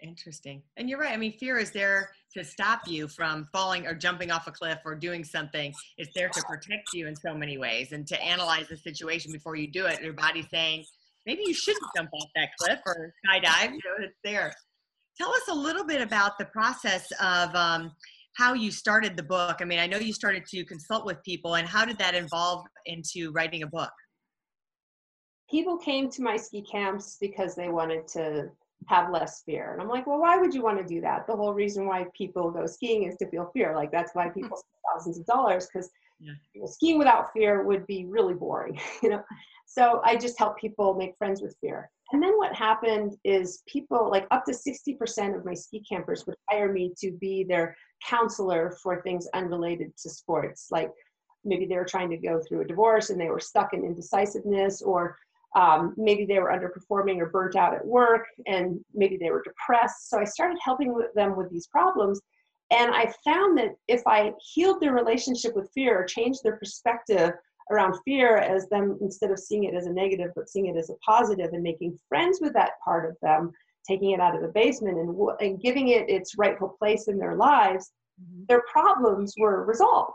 Interesting. 0.02 0.62
And 0.76 0.90
you're 0.90 0.98
right. 0.98 1.12
I 1.12 1.16
mean, 1.16 1.32
fear 1.38 1.56
is 1.56 1.70
there 1.70 2.10
to 2.34 2.44
stop 2.44 2.80
you 2.86 3.08
from 3.08 3.48
falling 3.52 3.86
or 3.86 3.94
jumping 3.94 4.30
off 4.30 4.46
a 4.46 4.50
cliff 4.50 4.78
or 4.84 4.94
doing 4.94 5.24
something. 5.24 5.72
It's 5.96 6.10
there 6.14 6.28
to 6.28 6.42
protect 6.42 6.92
you 6.92 7.06
in 7.06 7.16
so 7.16 7.34
many 7.34 7.56
ways 7.56 7.92
and 7.92 8.06
to 8.08 8.22
analyze 8.22 8.68
the 8.68 8.76
situation 8.76 9.32
before 9.32 9.56
you 9.56 9.70
do 9.70 9.86
it. 9.86 10.02
Your 10.02 10.12
body's 10.12 10.50
saying, 10.50 10.84
maybe 11.24 11.42
you 11.46 11.54
shouldn't 11.54 11.86
jump 11.96 12.10
off 12.12 12.28
that 12.34 12.50
cliff 12.58 12.80
or 12.84 13.14
skydive. 13.26 13.70
You 13.70 13.70
know, 13.70 14.04
it's 14.04 14.18
there. 14.22 14.52
Tell 15.16 15.30
us 15.30 15.48
a 15.48 15.54
little 15.54 15.84
bit 15.84 16.00
about 16.00 16.38
the 16.38 16.46
process 16.46 17.10
of 17.20 17.54
um, 17.54 17.92
how 18.36 18.52
you 18.52 18.70
started 18.70 19.16
the 19.16 19.22
book. 19.22 19.58
I 19.60 19.64
mean, 19.64 19.78
I 19.78 19.86
know 19.86 19.98
you 19.98 20.12
started 20.12 20.44
to 20.46 20.64
consult 20.64 21.06
with 21.06 21.22
people, 21.22 21.54
and 21.54 21.68
how 21.68 21.84
did 21.84 21.98
that 21.98 22.14
involve 22.14 22.64
into 22.86 23.30
writing 23.32 23.62
a 23.62 23.66
book? 23.66 23.92
People 25.50 25.76
came 25.78 26.08
to 26.10 26.22
my 26.22 26.36
ski 26.36 26.62
camps 26.62 27.16
because 27.20 27.54
they 27.54 27.68
wanted 27.68 28.08
to 28.08 28.50
have 28.86 29.10
less 29.10 29.42
fear. 29.44 29.72
And 29.72 29.80
I'm 29.80 29.88
like, 29.88 30.06
well, 30.06 30.18
why 30.18 30.36
would 30.36 30.52
you 30.52 30.62
want 30.62 30.78
to 30.78 30.84
do 30.84 31.00
that? 31.00 31.26
The 31.26 31.36
whole 31.36 31.54
reason 31.54 31.86
why 31.86 32.06
people 32.16 32.50
go 32.50 32.66
skiing 32.66 33.04
is 33.04 33.16
to 33.16 33.28
feel 33.28 33.50
fear. 33.52 33.74
Like 33.74 33.92
that's 33.92 34.14
why 34.14 34.28
people 34.28 34.56
spend 34.56 34.80
thousands 34.94 35.18
of 35.18 35.26
dollars 35.26 35.68
because 35.72 35.90
yeah. 36.20 36.32
you 36.54 36.60
know, 36.60 36.66
skiing 36.66 36.98
without 36.98 37.32
fear 37.32 37.62
would 37.62 37.86
be 37.86 38.06
really 38.06 38.34
boring, 38.34 38.78
you 39.02 39.10
know. 39.10 39.22
So 39.66 40.00
I 40.04 40.16
just 40.16 40.38
help 40.38 40.58
people 40.58 40.94
make 40.94 41.16
friends 41.18 41.40
with 41.40 41.56
fear. 41.60 41.90
And 42.14 42.22
then 42.22 42.36
what 42.36 42.54
happened 42.54 43.16
is 43.24 43.64
people, 43.66 44.08
like 44.08 44.28
up 44.30 44.44
to 44.44 44.52
60% 44.52 45.36
of 45.36 45.44
my 45.44 45.52
ski 45.52 45.80
campers 45.80 46.24
would 46.26 46.36
hire 46.48 46.72
me 46.72 46.94
to 46.98 47.10
be 47.10 47.42
their 47.42 47.76
counselor 48.08 48.76
for 48.80 49.02
things 49.02 49.26
unrelated 49.34 49.96
to 49.96 50.08
sports. 50.08 50.68
Like 50.70 50.92
maybe 51.44 51.66
they 51.66 51.74
were 51.74 51.84
trying 51.84 52.10
to 52.10 52.16
go 52.16 52.40
through 52.40 52.60
a 52.60 52.66
divorce 52.66 53.10
and 53.10 53.20
they 53.20 53.30
were 53.30 53.40
stuck 53.40 53.74
in 53.74 53.84
indecisiveness, 53.84 54.80
or 54.80 55.18
um, 55.56 55.92
maybe 55.96 56.24
they 56.24 56.38
were 56.38 56.52
underperforming 56.52 57.18
or 57.18 57.30
burnt 57.30 57.56
out 57.56 57.74
at 57.74 57.84
work, 57.84 58.26
and 58.46 58.78
maybe 58.94 59.16
they 59.16 59.32
were 59.32 59.42
depressed. 59.42 60.08
So 60.08 60.20
I 60.20 60.24
started 60.24 60.58
helping 60.62 60.96
them 61.16 61.36
with 61.36 61.50
these 61.50 61.66
problems. 61.66 62.20
And 62.70 62.94
I 62.94 63.12
found 63.24 63.58
that 63.58 63.74
if 63.88 64.02
I 64.06 64.34
healed 64.54 64.80
their 64.80 64.94
relationship 64.94 65.56
with 65.56 65.68
fear 65.74 65.98
or 65.98 66.04
changed 66.04 66.44
their 66.44 66.58
perspective 66.58 67.32
around 67.70 67.98
fear 68.04 68.36
as 68.36 68.68
them 68.68 68.98
instead 69.00 69.30
of 69.30 69.38
seeing 69.38 69.64
it 69.64 69.74
as 69.74 69.86
a 69.86 69.92
negative 69.92 70.30
but 70.36 70.48
seeing 70.48 70.66
it 70.66 70.76
as 70.76 70.90
a 70.90 70.94
positive 71.04 71.52
and 71.52 71.62
making 71.62 71.98
friends 72.08 72.38
with 72.40 72.52
that 72.52 72.72
part 72.84 73.08
of 73.08 73.16
them 73.22 73.50
taking 73.88 74.12
it 74.12 74.20
out 74.20 74.34
of 74.34 74.42
the 74.42 74.48
basement 74.48 74.98
and, 74.98 75.16
and 75.40 75.60
giving 75.60 75.88
it 75.88 76.08
its 76.08 76.36
rightful 76.36 76.74
place 76.78 77.08
in 77.08 77.18
their 77.18 77.36
lives 77.36 77.92
mm-hmm. 78.20 78.44
their 78.48 78.62
problems 78.70 79.34
were 79.38 79.64
resolved. 79.64 80.12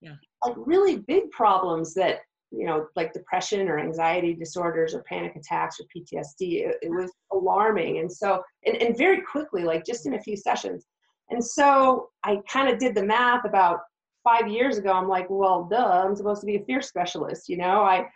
Yeah. 0.00 0.14
Like 0.44 0.54
really 0.56 0.98
big 0.98 1.30
problems 1.30 1.94
that 1.94 2.20
you 2.50 2.64
know 2.64 2.86
like 2.96 3.12
depression 3.12 3.68
or 3.68 3.78
anxiety 3.78 4.32
disorders 4.32 4.94
or 4.94 5.02
panic 5.02 5.36
attacks 5.36 5.78
or 5.78 5.84
ptsd 5.84 6.40
it, 6.40 6.76
it 6.82 6.90
was 6.90 7.10
alarming. 7.32 7.98
And 7.98 8.10
so 8.10 8.42
and, 8.64 8.76
and 8.76 8.96
very 8.96 9.20
quickly 9.22 9.64
like 9.64 9.84
just 9.84 10.06
in 10.06 10.14
a 10.14 10.20
few 10.20 10.36
sessions. 10.36 10.86
And 11.30 11.44
so 11.44 12.08
i 12.24 12.38
kind 12.50 12.68
of 12.68 12.78
did 12.78 12.94
the 12.94 13.04
math 13.04 13.44
about 13.44 13.80
five 14.28 14.48
years 14.48 14.78
ago, 14.78 14.92
I'm 14.92 15.08
like, 15.08 15.26
well, 15.30 15.64
duh, 15.64 16.04
I'm 16.04 16.16
supposed 16.16 16.40
to 16.40 16.46
be 16.46 16.56
a 16.56 16.64
fear 16.64 16.82
specialist. 16.82 17.48
You 17.48 17.56
know, 17.56 17.82
I 17.82 18.06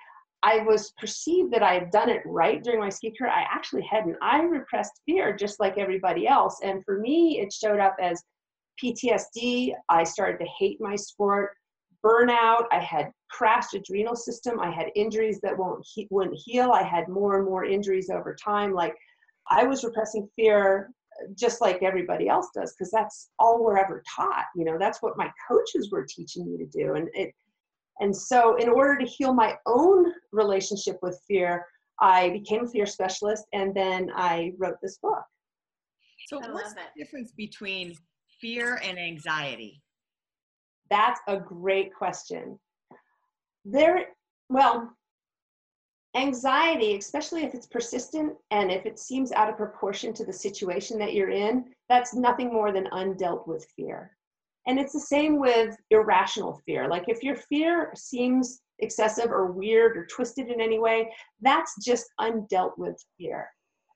I 0.42 0.59
was 0.64 0.92
perceived 0.99 1.52
that 1.52 1.62
I 1.62 1.75
had 1.75 1.90
done 1.90 2.11
it 2.11 2.23
right 2.26 2.62
during 2.62 2.81
my 2.81 2.88
ski 2.88 3.14
career. 3.16 3.31
I 3.31 3.42
actually 3.42 3.83
hadn't. 3.83 4.16
I 4.21 4.42
repressed 4.42 5.00
fear 5.07 5.35
just 5.35 5.61
like 5.61 5.78
everybody 5.78 6.26
else. 6.26 6.59
And 6.64 6.85
for 6.85 6.99
me, 6.99 7.38
it 7.40 7.52
showed 7.52 7.78
up 7.78 7.95
as 8.02 8.23
PTSD. 8.83 9.73
I 9.88 10.02
started 10.02 10.38
to 10.38 10.50
hate 10.59 10.81
my 10.81 10.97
sport, 10.97 11.52
burnout. 12.04 12.64
I 12.73 12.81
had 12.81 13.12
crashed 13.31 13.75
adrenal 13.75 14.16
system. 14.16 14.59
I 14.59 14.71
had 14.71 14.90
injuries 14.97 15.38
that 15.42 15.57
won't 15.57 15.87
he- 15.95 16.09
wouldn't 16.11 16.40
heal. 16.45 16.73
I 16.73 16.83
had 16.83 17.09
more 17.09 17.37
and 17.37 17.47
more 17.47 17.64
injuries 17.64 18.11
over 18.11 18.35
time. 18.35 18.73
Like 18.75 18.97
I 19.49 19.64
was 19.64 19.85
repressing 19.85 20.28
fear 20.35 20.90
just 21.37 21.61
like 21.61 21.83
everybody 21.83 22.29
else 22.29 22.49
does 22.55 22.75
because 22.75 22.91
that's 22.91 23.31
all 23.38 23.62
we're 23.62 23.79
ever 23.79 24.02
taught 24.17 24.47
you 24.57 24.64
know 24.64 24.76
that's 24.79 25.02
what 25.02 25.17
my 25.17 25.31
coaches 25.49 25.91
were 25.91 26.07
teaching 26.09 26.50
me 26.50 26.57
to 26.57 26.67
do. 26.67 26.95
And 26.95 27.09
it 27.14 27.35
and 28.00 28.14
so 28.14 28.57
in 28.57 28.69
order 28.69 28.99
to 28.99 29.05
heal 29.05 29.33
my 29.35 29.57
own 29.67 30.12
relationship 30.33 30.99
with 31.02 31.21
fear 31.29 31.67
i 32.00 32.31
became 32.31 32.64
a 32.64 32.69
fear 32.69 32.87
specialist 32.87 33.45
and 33.52 33.75
then 33.75 34.11
i 34.14 34.52
wrote 34.59 34.76
this 34.83 34.99
book. 34.99 35.23
So 36.29 36.38
what's 36.52 36.75
the 36.75 36.81
difference 36.97 37.33
between 37.37 37.95
fear 38.41 38.81
and 38.83 38.99
anxiety? 38.99 39.83
That's 40.91 41.21
a 41.29 41.38
great 41.38 41.95
question. 41.95 42.59
There 43.64 44.07
well 44.49 44.93
Anxiety, 46.14 46.97
especially 46.97 47.42
if 47.42 47.54
it's 47.54 47.66
persistent 47.66 48.35
and 48.50 48.71
if 48.71 48.85
it 48.85 48.99
seems 48.99 49.33
out 49.33 49.49
of 49.49 49.57
proportion 49.57 50.12
to 50.12 50.25
the 50.25 50.33
situation 50.33 50.99
that 50.99 51.14
you're 51.14 51.31
in, 51.31 51.64
that's 51.88 52.14
nothing 52.14 52.52
more 52.52 52.71
than 52.71 52.87
undealt 52.92 53.47
with 53.47 53.66
fear. 53.76 54.16
And 54.66 54.78
it's 54.78 54.92
the 54.92 55.00
same 55.00 55.40
with 55.40 55.75
irrational 55.90 56.61
fear. 56.66 56.88
Like 56.88 57.04
if 57.09 57.23
your 57.23 57.37
fear 57.37 57.92
seems 57.97 58.61
excessive 58.78 59.31
or 59.31 59.52
weird 59.52 59.97
or 59.97 60.07
twisted 60.07 60.49
in 60.49 60.61
any 60.61 60.78
way, 60.78 61.11
that's 61.40 61.75
just 61.83 62.07
undealt 62.21 62.76
with 62.76 63.02
fear. 63.16 63.49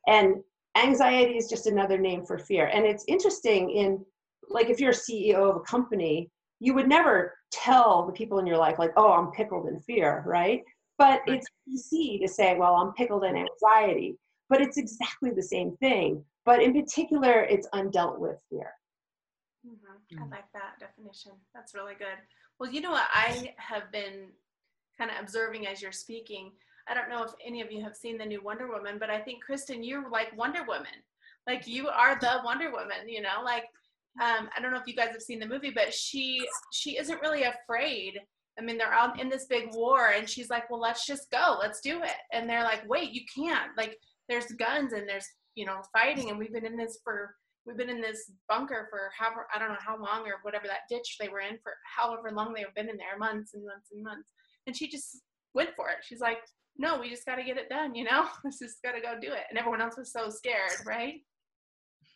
And 0.06 0.36
anxiety 0.76 1.36
is 1.36 1.48
just 1.48 1.66
another 1.66 1.98
name 1.98 2.24
for 2.24 2.38
fear. 2.38 2.66
And 2.66 2.86
it's 2.86 3.04
interesting 3.08 3.70
in 3.70 4.04
like 4.48 4.70
if 4.70 4.80
you're 4.80 4.90
a 4.90 4.94
CEO 4.94 5.50
of 5.50 5.56
a 5.56 5.60
company, 5.60 6.30
you 6.60 6.72
would 6.74 6.88
never 6.88 7.34
tell 7.50 8.06
the 8.06 8.12
people 8.12 8.38
in 8.38 8.46
your 8.46 8.56
life 8.56 8.78
like, 8.78 8.92
"Oh, 8.96 9.12
I'm 9.12 9.32
pickled 9.32 9.66
in 9.66 9.78
fear," 9.80 10.22
right? 10.26 10.62
But 10.98 11.20
it's 11.26 11.46
easy 11.68 12.18
to 12.20 12.28
say, 12.28 12.56
well, 12.56 12.76
I'm 12.76 12.92
pickled 12.92 13.24
in 13.24 13.36
anxiety. 13.36 14.16
But 14.48 14.60
it's 14.60 14.78
exactly 14.78 15.30
the 15.30 15.42
same 15.42 15.76
thing. 15.78 16.24
But 16.44 16.62
in 16.62 16.72
particular, 16.72 17.42
it's 17.42 17.68
undealt 17.74 18.18
with 18.18 18.36
fear. 18.48 18.72
Mm-hmm. 19.66 20.22
I 20.22 20.26
like 20.28 20.44
that 20.54 20.78
definition. 20.78 21.32
That's 21.54 21.74
really 21.74 21.94
good. 21.98 22.18
Well, 22.58 22.70
you 22.70 22.80
know 22.80 22.92
what 22.92 23.08
I 23.12 23.52
have 23.56 23.90
been 23.92 24.28
kind 24.96 25.10
of 25.10 25.16
observing 25.20 25.66
as 25.66 25.82
you're 25.82 25.92
speaking. 25.92 26.52
I 26.88 26.94
don't 26.94 27.10
know 27.10 27.24
if 27.24 27.32
any 27.44 27.60
of 27.60 27.72
you 27.72 27.82
have 27.82 27.96
seen 27.96 28.16
the 28.16 28.24
new 28.24 28.40
Wonder 28.42 28.68
Woman, 28.68 28.96
but 28.98 29.10
I 29.10 29.20
think 29.20 29.42
Kristen, 29.42 29.82
you're 29.82 30.08
like 30.08 30.36
Wonder 30.36 30.62
Woman. 30.66 30.86
Like 31.46 31.66
you 31.66 31.88
are 31.88 32.16
the 32.20 32.40
Wonder 32.44 32.70
Woman. 32.70 33.08
You 33.08 33.22
know, 33.22 33.42
like 33.44 33.64
um, 34.22 34.48
I 34.56 34.60
don't 34.60 34.72
know 34.72 34.78
if 34.78 34.86
you 34.86 34.94
guys 34.94 35.10
have 35.10 35.22
seen 35.22 35.40
the 35.40 35.48
movie, 35.48 35.72
but 35.74 35.92
she 35.92 36.46
she 36.72 36.96
isn't 36.96 37.20
really 37.20 37.42
afraid 37.42 38.20
I 38.58 38.62
mean, 38.62 38.78
they're 38.78 38.92
out 38.92 39.20
in 39.20 39.28
this 39.28 39.46
big 39.46 39.74
war, 39.74 40.08
and 40.08 40.28
she's 40.28 40.50
like, 40.50 40.70
"Well, 40.70 40.80
let's 40.80 41.06
just 41.06 41.30
go, 41.30 41.58
let's 41.60 41.80
do 41.80 42.02
it." 42.02 42.16
And 42.32 42.48
they're 42.48 42.64
like, 42.64 42.88
"Wait, 42.88 43.12
you 43.12 43.22
can't! 43.34 43.76
Like, 43.76 43.98
there's 44.28 44.46
guns 44.52 44.92
and 44.92 45.08
there's 45.08 45.26
you 45.54 45.66
know 45.66 45.82
fighting, 45.92 46.30
and 46.30 46.38
we've 46.38 46.52
been 46.52 46.66
in 46.66 46.76
this 46.76 46.98
for 47.04 47.34
we've 47.66 47.76
been 47.76 47.90
in 47.90 48.00
this 48.00 48.30
bunker 48.48 48.86
for 48.90 49.10
however 49.18 49.46
I 49.54 49.58
don't 49.58 49.70
know 49.70 49.76
how 49.80 49.96
long 49.96 50.26
or 50.26 50.36
whatever 50.42 50.66
that 50.68 50.88
ditch 50.88 51.16
they 51.20 51.28
were 51.28 51.40
in 51.40 51.58
for 51.62 51.74
however 51.96 52.30
long 52.32 52.54
they've 52.54 52.74
been 52.74 52.88
in 52.88 52.96
there, 52.96 53.18
months 53.18 53.54
and 53.54 53.64
months 53.64 53.88
and 53.92 54.02
months." 54.02 54.32
And 54.66 54.76
she 54.76 54.88
just 54.88 55.20
went 55.54 55.70
for 55.76 55.90
it. 55.90 55.98
She's 56.02 56.20
like, 56.20 56.38
"No, 56.78 56.98
we 56.98 57.10
just 57.10 57.26
got 57.26 57.36
to 57.36 57.44
get 57.44 57.58
it 57.58 57.68
done. 57.68 57.94
You 57.94 58.04
know, 58.04 58.28
let's 58.44 58.58
just 58.58 58.82
got 58.82 58.92
to 58.92 59.00
go 59.00 59.18
do 59.20 59.32
it." 59.32 59.44
And 59.50 59.58
everyone 59.58 59.80
else 59.82 59.96
was 59.96 60.12
so 60.12 60.30
scared, 60.30 60.72
right? 60.86 61.16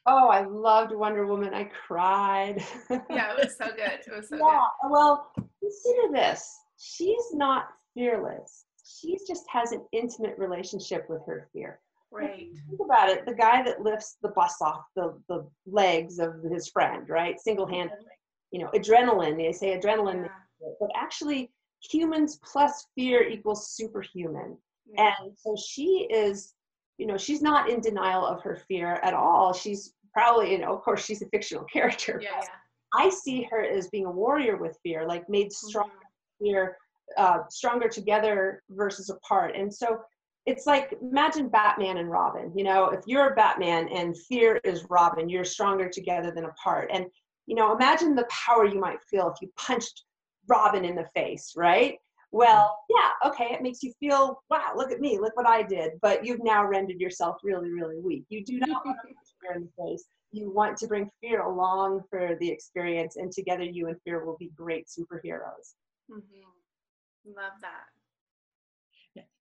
Oh, 0.06 0.28
I 0.28 0.44
loved 0.44 0.92
Wonder 0.92 1.26
Woman. 1.26 1.52
I 1.54 1.64
cried. 1.86 2.64
yeah, 3.10 3.32
it 3.32 3.44
was 3.44 3.56
so 3.56 3.66
good. 3.66 4.00
It 4.06 4.16
was 4.16 4.28
so 4.28 4.36
yeah, 4.36 4.66
good. 4.82 4.90
Well, 4.90 5.30
consider 5.34 6.12
this. 6.12 6.58
She's 6.78 7.32
not 7.32 7.68
fearless. 7.94 8.64
She 8.84 9.18
just 9.28 9.44
has 9.50 9.72
an 9.72 9.84
intimate 9.92 10.36
relationship 10.38 11.08
with 11.08 11.22
her 11.26 11.48
fear. 11.52 11.80
Right. 12.10 12.48
Think 12.68 12.80
about 12.84 13.08
it. 13.08 13.24
The 13.24 13.34
guy 13.34 13.62
that 13.62 13.82
lifts 13.82 14.16
the 14.22 14.30
bus 14.30 14.56
off 14.60 14.82
the, 14.96 15.16
the 15.28 15.46
legs 15.66 16.18
of 16.18 16.42
his 16.50 16.68
friend, 16.68 17.08
right? 17.08 17.38
Single 17.38 17.66
handedly. 17.66 18.06
You 18.50 18.60
know, 18.60 18.70
adrenaline. 18.74 19.36
They 19.36 19.52
say 19.52 19.78
adrenaline, 19.78 20.24
yeah. 20.24 20.68
but 20.80 20.90
actually, 20.96 21.52
humans 21.88 22.40
plus 22.44 22.88
fear 22.96 23.22
equals 23.28 23.70
superhuman. 23.70 24.56
Yeah. 24.92 25.12
And 25.20 25.32
so 25.36 25.54
she 25.56 26.08
is, 26.10 26.54
you 27.00 27.06
know, 27.06 27.16
she's 27.16 27.40
not 27.40 27.70
in 27.70 27.80
denial 27.80 28.26
of 28.26 28.42
her 28.42 28.56
fear 28.68 29.00
at 29.02 29.14
all. 29.14 29.54
She's 29.54 29.94
probably, 30.12 30.52
you 30.52 30.58
know, 30.58 30.74
of 30.74 30.82
course, 30.82 31.02
she's 31.02 31.22
a 31.22 31.26
fictional 31.28 31.64
character. 31.72 32.20
Yeah, 32.22 32.28
yeah. 32.42 32.48
I 32.94 33.08
see 33.08 33.46
her 33.50 33.62
as 33.62 33.88
being 33.88 34.04
a 34.04 34.10
warrior 34.10 34.58
with 34.58 34.78
fear, 34.82 35.06
like 35.06 35.28
made 35.28 35.50
stronger 35.50 35.94
mm-hmm. 35.94 36.44
fear, 36.44 36.76
uh, 37.16 37.38
stronger 37.48 37.88
together 37.88 38.62
versus 38.70 39.08
apart. 39.08 39.56
And 39.56 39.72
so 39.72 40.00
it's 40.44 40.66
like 40.66 40.94
imagine 41.00 41.48
Batman 41.48 41.96
and 41.96 42.10
Robin. 42.10 42.52
You 42.54 42.64
know, 42.64 42.90
if 42.90 43.00
you're 43.06 43.34
Batman 43.34 43.88
and 43.88 44.16
fear 44.16 44.60
is 44.64 44.84
Robin, 44.90 45.28
you're 45.28 45.44
stronger 45.44 45.88
together 45.88 46.32
than 46.34 46.44
apart. 46.44 46.90
And 46.92 47.06
you 47.46 47.54
know, 47.56 47.74
imagine 47.74 48.14
the 48.14 48.28
power 48.28 48.66
you 48.66 48.78
might 48.78 49.02
feel 49.10 49.28
if 49.28 49.40
you 49.40 49.50
punched 49.56 50.04
Robin 50.48 50.84
in 50.84 50.96
the 50.96 51.08
face, 51.14 51.54
right? 51.56 51.96
Well, 52.32 52.78
yeah, 52.88 53.28
okay, 53.28 53.52
it 53.52 53.62
makes 53.62 53.82
you 53.82 53.92
feel, 53.98 54.40
wow, 54.50 54.72
look 54.76 54.92
at 54.92 55.00
me, 55.00 55.18
look 55.18 55.36
what 55.36 55.48
I 55.48 55.62
did. 55.62 55.92
But 56.00 56.24
you've 56.24 56.44
now 56.44 56.64
rendered 56.64 57.00
yourself 57.00 57.38
really, 57.42 57.70
really 57.70 57.98
weak. 57.98 58.24
You 58.28 58.44
do 58.44 58.58
not 58.58 58.84
want 58.86 58.98
to 59.02 59.08
punch 59.08 59.28
fear 59.40 59.56
in 59.56 59.62
the 59.62 59.82
face. 59.82 60.04
You 60.30 60.52
want 60.52 60.76
to 60.78 60.86
bring 60.86 61.10
fear 61.20 61.42
along 61.42 62.02
for 62.08 62.36
the 62.38 62.48
experience, 62.48 63.16
and 63.16 63.32
together 63.32 63.64
you 63.64 63.88
and 63.88 63.96
fear 64.04 64.24
will 64.24 64.36
be 64.38 64.52
great 64.56 64.86
superheroes. 64.86 65.74
Mm-hmm. 66.08 67.34
Love 67.36 67.52
that. 67.62 67.86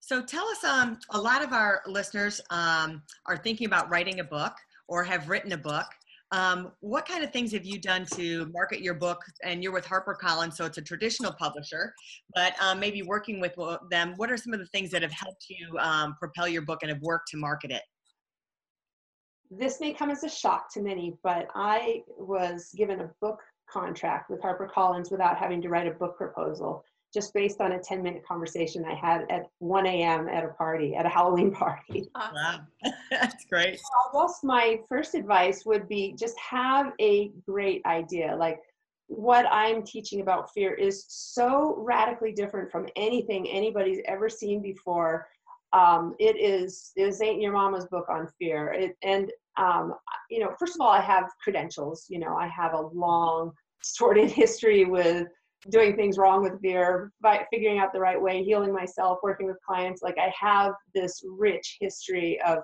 So 0.00 0.22
tell 0.22 0.46
us, 0.48 0.64
um, 0.64 0.98
a 1.10 1.20
lot 1.20 1.44
of 1.44 1.52
our 1.52 1.82
listeners 1.86 2.40
um, 2.48 3.02
are 3.26 3.36
thinking 3.36 3.66
about 3.66 3.90
writing 3.90 4.20
a 4.20 4.24
book 4.24 4.54
or 4.86 5.04
have 5.04 5.28
written 5.28 5.52
a 5.52 5.58
book. 5.58 5.84
Um, 6.30 6.72
what 6.80 7.06
kind 7.06 7.24
of 7.24 7.32
things 7.32 7.52
have 7.52 7.64
you 7.64 7.80
done 7.80 8.04
to 8.14 8.46
market 8.52 8.80
your 8.80 8.94
book? 8.94 9.22
And 9.42 9.62
you're 9.62 9.72
with 9.72 9.86
HarperCollins, 9.86 10.54
so 10.54 10.66
it's 10.66 10.78
a 10.78 10.82
traditional 10.82 11.32
publisher, 11.32 11.94
but 12.34 12.54
um, 12.60 12.78
maybe 12.78 13.02
working 13.02 13.40
with 13.40 13.54
them. 13.90 14.14
What 14.16 14.30
are 14.30 14.36
some 14.36 14.52
of 14.52 14.58
the 14.58 14.66
things 14.66 14.90
that 14.90 15.02
have 15.02 15.12
helped 15.12 15.46
you 15.48 15.78
um, 15.78 16.16
propel 16.18 16.46
your 16.46 16.62
book 16.62 16.80
and 16.82 16.90
have 16.90 17.00
worked 17.00 17.28
to 17.28 17.38
market 17.38 17.70
it? 17.70 17.82
This 19.50 19.80
may 19.80 19.94
come 19.94 20.10
as 20.10 20.24
a 20.24 20.28
shock 20.28 20.70
to 20.74 20.82
many, 20.82 21.16
but 21.22 21.48
I 21.54 22.02
was 22.18 22.74
given 22.76 23.00
a 23.00 23.10
book 23.22 23.38
contract 23.70 24.28
with 24.28 24.42
HarperCollins 24.42 25.10
without 25.10 25.38
having 25.38 25.62
to 25.62 25.70
write 25.70 25.86
a 25.86 25.92
book 25.92 26.18
proposal 26.18 26.84
just 27.18 27.34
based 27.34 27.60
on 27.60 27.72
a 27.72 27.78
10 27.80 28.00
minute 28.00 28.22
conversation 28.24 28.84
I 28.84 28.94
had 28.94 29.26
at 29.28 29.50
1 29.58 29.86
a.m. 29.86 30.28
at 30.28 30.44
a 30.44 30.48
party, 30.48 30.94
at 30.94 31.04
a 31.04 31.08
Halloween 31.08 31.50
party. 31.50 32.08
Wow, 32.14 32.60
that's 33.10 33.44
great. 33.46 33.80
I 33.80 34.12
guess 34.12 34.40
my 34.44 34.78
first 34.88 35.16
advice 35.16 35.64
would 35.66 35.88
be 35.88 36.14
just 36.16 36.38
have 36.38 36.92
a 37.00 37.32
great 37.44 37.84
idea. 37.86 38.36
Like 38.36 38.60
what 39.08 39.46
I'm 39.50 39.82
teaching 39.82 40.20
about 40.20 40.52
fear 40.52 40.74
is 40.74 41.06
so 41.08 41.74
radically 41.78 42.30
different 42.30 42.70
from 42.70 42.86
anything 42.94 43.48
anybody's 43.48 44.00
ever 44.04 44.28
seen 44.28 44.62
before. 44.62 45.26
Um, 45.72 46.14
it 46.20 46.36
is 46.38 46.92
it 46.94 47.12
ain't 47.20 47.42
your 47.42 47.52
mama's 47.52 47.86
book 47.86 48.06
on 48.08 48.28
fear. 48.38 48.72
It, 48.72 48.96
and 49.02 49.32
um, 49.56 49.94
you 50.30 50.38
know, 50.38 50.54
first 50.56 50.76
of 50.76 50.82
all, 50.82 50.90
I 50.90 51.00
have 51.00 51.24
credentials. 51.42 52.06
You 52.08 52.20
know, 52.20 52.36
I 52.36 52.46
have 52.46 52.74
a 52.74 52.80
long, 52.80 53.50
sordid 53.82 54.30
history 54.42 54.84
with 54.84 55.26
doing 55.70 55.96
things 55.96 56.18
wrong 56.18 56.42
with 56.42 56.60
fear, 56.60 57.12
by 57.20 57.44
figuring 57.52 57.78
out 57.78 57.92
the 57.92 58.00
right 58.00 58.20
way, 58.20 58.42
healing 58.42 58.72
myself, 58.72 59.18
working 59.22 59.46
with 59.46 59.56
clients. 59.66 60.02
Like 60.02 60.16
I 60.18 60.32
have 60.38 60.72
this 60.94 61.22
rich 61.38 61.76
history 61.80 62.40
of 62.46 62.58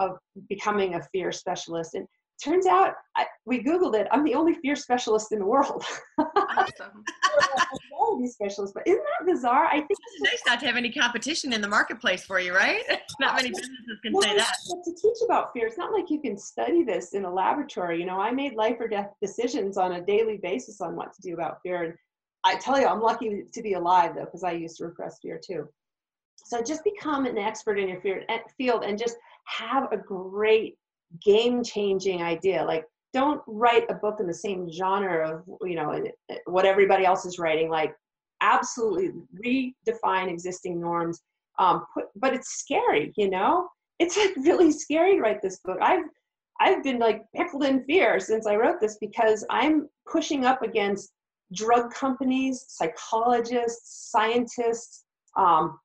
of 0.00 0.18
becoming 0.48 0.94
a 0.94 1.02
fear 1.12 1.30
specialist. 1.30 1.94
And 1.94 2.06
turns 2.42 2.66
out 2.66 2.94
I, 3.16 3.26
we 3.46 3.62
googled 3.62 3.94
it 3.94 4.08
i'm 4.10 4.24
the 4.24 4.34
only 4.34 4.54
fear 4.54 4.74
specialist 4.74 5.30
in 5.32 5.38
the 5.38 5.46
world. 5.46 5.84
Awesome. 6.18 7.04
specialist 8.26 8.72
but 8.74 8.82
isn't 8.86 9.02
that 9.02 9.26
bizarre? 9.26 9.66
I 9.66 9.78
think 9.78 9.90
it's 9.90 10.22
nice 10.22 10.42
not 10.46 10.60
to 10.60 10.66
have 10.66 10.76
any 10.76 10.90
competition 10.90 11.52
in 11.52 11.60
the 11.60 11.68
marketplace 11.68 12.24
for 12.24 12.38
you 12.40 12.54
right? 12.54 12.82
Not 13.20 13.34
many 13.36 13.50
businesses 13.50 13.98
can 14.02 14.12
well, 14.12 14.22
say 14.22 14.36
that. 14.36 14.54
to 14.84 14.94
teach 14.94 15.18
about 15.24 15.52
fear. 15.52 15.66
It's 15.66 15.78
not 15.78 15.92
like 15.92 16.10
you 16.10 16.20
can 16.20 16.38
study 16.38 16.84
this 16.84 17.14
in 17.14 17.24
a 17.24 17.32
laboratory. 17.32 17.98
You 17.98 18.06
know 18.06 18.20
i 18.20 18.30
made 18.30 18.54
life 18.54 18.76
or 18.78 18.88
death 18.88 19.10
decisions 19.20 19.76
on 19.76 19.92
a 19.92 20.00
daily 20.00 20.38
basis 20.38 20.80
on 20.80 20.96
what 20.96 21.12
to 21.14 21.22
do 21.22 21.34
about 21.34 21.58
fear. 21.62 21.82
And 21.82 21.94
I 22.44 22.56
tell 22.56 22.78
you, 22.78 22.86
I'm 22.86 23.00
lucky 23.00 23.44
to 23.52 23.62
be 23.62 23.72
alive 23.74 24.14
though, 24.14 24.26
because 24.26 24.44
I 24.44 24.52
used 24.52 24.76
to 24.78 24.84
repress 24.84 25.18
fear 25.20 25.40
too. 25.44 25.68
So 26.36 26.62
just 26.62 26.84
become 26.84 27.26
an 27.26 27.38
expert 27.38 27.78
in 27.78 27.88
your 27.88 28.00
eh, 28.28 28.38
field 28.58 28.84
and 28.84 28.98
just 28.98 29.16
have 29.46 29.90
a 29.92 29.96
great 29.96 30.76
game 31.24 31.62
changing 31.62 32.22
idea. 32.22 32.64
Like, 32.64 32.84
don't 33.14 33.40
write 33.46 33.88
a 33.88 33.94
book 33.94 34.18
in 34.20 34.26
the 34.26 34.34
same 34.34 34.70
genre 34.70 35.36
of, 35.36 35.42
you 35.62 35.76
know, 35.76 35.90
eh, 35.92 36.36
what 36.46 36.66
everybody 36.66 37.06
else 37.06 37.24
is 37.24 37.38
writing. 37.38 37.70
Like, 37.70 37.94
absolutely 38.42 39.12
redefine 39.44 40.28
existing 40.28 40.80
norms. 40.80 41.22
Um, 41.58 41.86
put, 41.94 42.06
but 42.16 42.34
it's 42.34 42.58
scary, 42.58 43.12
you 43.16 43.30
know? 43.30 43.68
It's 44.00 44.16
like 44.16 44.34
really 44.36 44.72
scary 44.72 45.16
to 45.16 45.20
write 45.20 45.40
this 45.40 45.60
book. 45.64 45.78
I've 45.80 46.04
I've 46.60 46.82
been 46.84 46.98
like 46.98 47.24
pickled 47.34 47.64
in 47.64 47.84
fear 47.84 48.20
since 48.20 48.46
I 48.46 48.56
wrote 48.56 48.80
this 48.80 48.96
because 49.00 49.44
I'm 49.50 49.88
pushing 50.10 50.44
up 50.44 50.62
against 50.62 51.12
drug 51.52 51.92
companies, 51.92 52.64
psychologists, 52.68 54.10
scientists, 54.10 55.04
um, 55.36 55.78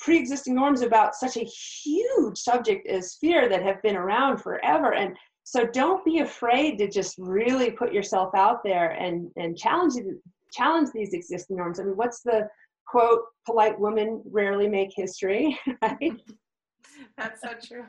pre-existing 0.00 0.54
norms 0.54 0.82
about 0.82 1.14
such 1.14 1.36
a 1.36 1.44
huge 1.44 2.38
subject 2.38 2.86
as 2.86 3.16
fear 3.20 3.48
that 3.48 3.62
have 3.62 3.82
been 3.82 3.96
around 3.96 4.38
forever. 4.38 4.94
And 4.94 5.16
so 5.44 5.66
don't 5.66 6.04
be 6.04 6.20
afraid 6.20 6.78
to 6.78 6.88
just 6.88 7.16
really 7.18 7.70
put 7.70 7.92
yourself 7.92 8.34
out 8.34 8.62
there 8.62 8.90
and, 8.90 9.30
and 9.36 9.56
challenge, 9.56 9.94
challenge 10.52 10.90
these 10.94 11.14
existing 11.14 11.56
norms. 11.56 11.80
I 11.80 11.84
mean, 11.84 11.96
what's 11.96 12.22
the 12.22 12.48
quote, 12.88 13.22
polite 13.46 13.78
women 13.78 14.22
rarely 14.30 14.66
make 14.66 14.90
history, 14.94 15.58
right? 15.82 16.12
That's 17.16 17.40
so 17.42 17.50
true. 17.62 17.84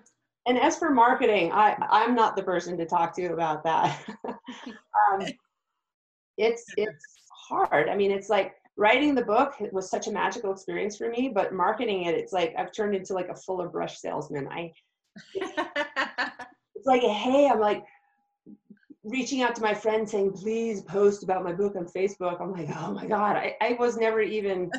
And 0.45 0.57
as 0.57 0.77
for 0.77 0.89
marketing, 0.89 1.51
I, 1.51 1.75
I'm 1.89 2.15
not 2.15 2.35
the 2.35 2.43
person 2.43 2.77
to 2.77 2.85
talk 2.85 3.15
to 3.15 3.27
about 3.27 3.63
that. 3.63 3.99
um, 4.27 5.25
it's 6.39 6.65
it's 6.77 7.05
hard. 7.47 7.89
I 7.89 7.95
mean 7.95 8.11
it's 8.11 8.29
like 8.29 8.55
writing 8.79 9.13
the 9.13 9.25
book 9.25 9.53
was 9.73 9.89
such 9.89 10.07
a 10.07 10.11
magical 10.11 10.53
experience 10.53 10.95
for 10.95 11.09
me 11.09 11.29
but 11.33 11.53
marketing 11.53 12.03
it 12.03 12.15
it's 12.15 12.31
like 12.31 12.53
i've 12.57 12.71
turned 12.71 12.95
into 12.95 13.13
like 13.13 13.27
a 13.27 13.35
fuller 13.35 13.67
brush 13.67 13.99
salesman. 13.99 14.47
I 14.47 14.71
it's 15.35 16.85
like 16.85 17.01
hey 17.01 17.49
i'm 17.51 17.59
like 17.59 17.83
reaching 19.03 19.41
out 19.41 19.53
to 19.55 19.61
my 19.61 19.73
friends 19.73 20.11
saying 20.11 20.31
please 20.31 20.81
post 20.83 21.23
about 21.23 21.43
my 21.43 21.51
book 21.51 21.75
on 21.75 21.85
facebook. 21.85 22.41
I'm 22.41 22.51
like 22.51 22.69
oh 22.75 22.93
my 22.93 23.05
god. 23.05 23.35
I, 23.35 23.55
I 23.61 23.75
was 23.79 23.97
never 23.97 24.21
even 24.21 24.71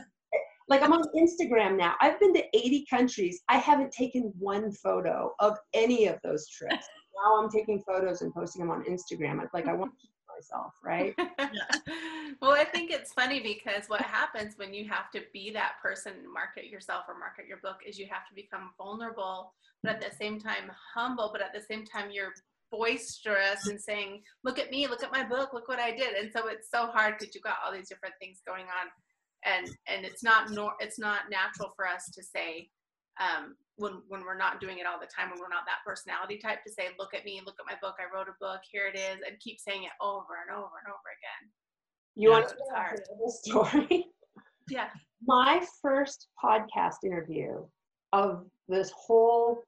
like 0.69 0.83
i'm 0.83 0.93
on 0.93 1.05
instagram 1.15 1.77
now. 1.77 1.95
I've 2.01 2.19
been 2.21 2.33
to 2.35 2.45
80 2.55 2.87
countries. 2.89 3.43
I 3.49 3.59
haven't 3.59 3.93
taken 3.93 4.33
one 4.39 4.73
photo 4.73 5.35
of 5.41 5.59
any 5.75 6.07
of 6.07 6.19
those 6.25 6.49
trips. 6.49 6.87
Now 7.23 7.43
i'm 7.43 7.51
taking 7.51 7.83
photos 7.87 8.23
and 8.23 8.33
posting 8.33 8.61
them 8.61 8.71
on 8.71 8.85
instagram. 8.85 9.43
It's 9.43 9.53
like 9.53 9.67
i 9.67 9.75
want 9.75 9.93
myself, 10.41 10.75
right? 10.83 11.15
well, 12.41 12.53
I 12.53 12.65
think 12.65 12.91
it's 12.91 13.13
funny 13.13 13.41
because 13.41 13.89
what 13.89 14.01
happens 14.01 14.55
when 14.57 14.73
you 14.73 14.89
have 14.89 15.11
to 15.13 15.21
be 15.33 15.51
that 15.53 15.75
person, 15.83 16.13
market 16.33 16.67
yourself 16.67 17.05
or 17.09 17.19
market 17.19 17.47
your 17.47 17.59
book, 17.59 17.77
is 17.87 17.99
you 17.99 18.07
have 18.11 18.27
to 18.29 18.35
become 18.35 18.71
vulnerable, 18.79 19.53
but 19.83 19.93
at 19.93 20.01
the 20.01 20.17
same 20.17 20.39
time 20.41 20.71
humble, 20.95 21.31
but 21.33 21.43
at 21.43 21.53
the 21.55 21.61
same 21.61 21.85
time 21.85 22.11
you're 22.11 22.33
boisterous 22.71 23.67
and 23.67 23.81
saying, 23.81 24.23
"Look 24.45 24.59
at 24.59 24.71
me, 24.71 24.87
look 24.87 25.03
at 25.03 25.13
my 25.13 25.25
book, 25.25 25.53
look 25.53 25.69
what 25.69 25.81
I 25.81 25.91
did." 25.91 26.15
And 26.15 26.33
so 26.33 26.49
it's 26.49 26.71
so 26.71 26.87
hard 26.87 27.17
because 27.19 27.35
you've 27.35 27.45
got 27.45 27.57
all 27.65 27.73
these 27.73 27.89
different 27.89 28.15
things 28.21 28.41
going 28.47 28.67
on, 28.67 28.89
and 29.45 29.69
and 29.89 30.07
it's 30.07 30.23
not 30.23 30.51
nor 30.51 30.75
it's 30.81 30.99
not 30.99 31.31
natural 31.31 31.73
for 31.77 31.87
us 31.87 32.11
to 32.15 32.23
say, 32.23 32.71
um, 33.21 33.57
when 33.81 34.03
when 34.09 34.21
we're 34.21 34.37
not 34.37 34.61
doing 34.61 34.79
it 34.79 34.87
all 34.87 35.01
the 35.01 35.07
time 35.07 35.31
when 35.31 35.41
we're 35.41 35.49
not 35.49 35.65
that 35.67 35.81
personality 35.85 36.39
type 36.39 36.63
to 36.65 36.73
say 36.73 36.89
look 36.99 37.15
at 37.15 37.25
me 37.25 37.41
look 37.45 37.57
at 37.59 37.67
my 37.67 37.79
book 37.81 37.97
i 37.99 38.15
wrote 38.15 38.29
a 38.29 38.37
book 38.41 38.61
here 38.71 38.87
it 38.87 38.97
is 38.97 39.19
and 39.27 39.41
keep 39.41 39.59
saying 39.59 39.85
it 39.85 39.91
over 40.01 40.39
and 40.47 40.55
over 40.55 40.77
and 40.85 40.93
over 40.93 41.09
again 41.17 41.51
you 42.15 42.31
want 42.31 42.49
to 42.49 42.55
know 42.55 43.27
a 43.27 43.31
story 43.31 44.07
yeah 44.71 44.89
my 45.27 45.65
first 45.83 46.29
podcast 46.43 47.05
interview 47.05 47.65
of 48.13 48.45
this 48.69 48.93
whole 48.95 49.63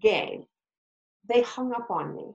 game 0.00 0.44
they 1.28 1.42
hung 1.42 1.72
up 1.72 1.90
on 1.90 2.14
me 2.14 2.34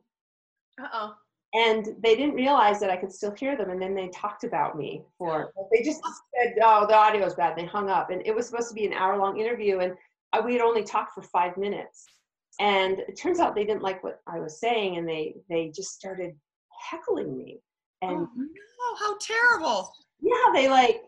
uh-oh 0.81 1.13
and 1.53 1.95
they 2.01 2.15
didn't 2.15 2.33
realize 2.33 2.79
that 2.79 2.89
I 2.89 2.97
could 2.97 3.13
still 3.13 3.31
hear 3.31 3.55
them. 3.55 3.69
And 3.69 3.79
then 3.79 3.93
they 3.93 4.07
talked 4.07 4.43
about 4.43 4.75
me 4.75 5.03
for, 5.19 5.53
they 5.71 5.83
just 5.83 6.01
said, 6.35 6.55
oh, 6.63 6.87
the 6.87 6.95
audio 6.95 7.27
is 7.27 7.35
bad. 7.35 7.55
They 7.55 7.65
hung 7.65 7.91
up. 7.91 8.09
And 8.09 8.25
it 8.25 8.33
was 8.33 8.47
supposed 8.47 8.69
to 8.69 8.73
be 8.73 8.87
an 8.87 8.93
hour 8.93 9.17
long 9.17 9.39
interview. 9.39 9.79
And 9.79 9.93
we 10.41 10.53
had 10.53 10.61
only 10.61 10.83
talked 10.83 11.13
for 11.13 11.21
five 11.21 11.57
minutes. 11.57 12.05
And 12.59 12.99
it 12.99 13.17
turns 13.17 13.39
out 13.39 13.55
they 13.55 13.65
didn't 13.65 13.81
like 13.81 14.03
what 14.03 14.21
I 14.27 14.39
was 14.39 14.59
saying 14.59 14.97
and 14.97 15.07
they 15.07 15.35
they 15.49 15.71
just 15.75 15.93
started 15.93 16.35
heckling 16.89 17.35
me. 17.35 17.59
And 18.01 18.11
oh, 18.11 18.29
no, 18.37 18.95
how 18.99 19.17
terrible. 19.19 19.91
Yeah, 20.21 20.51
they 20.53 20.69
like 20.69 21.01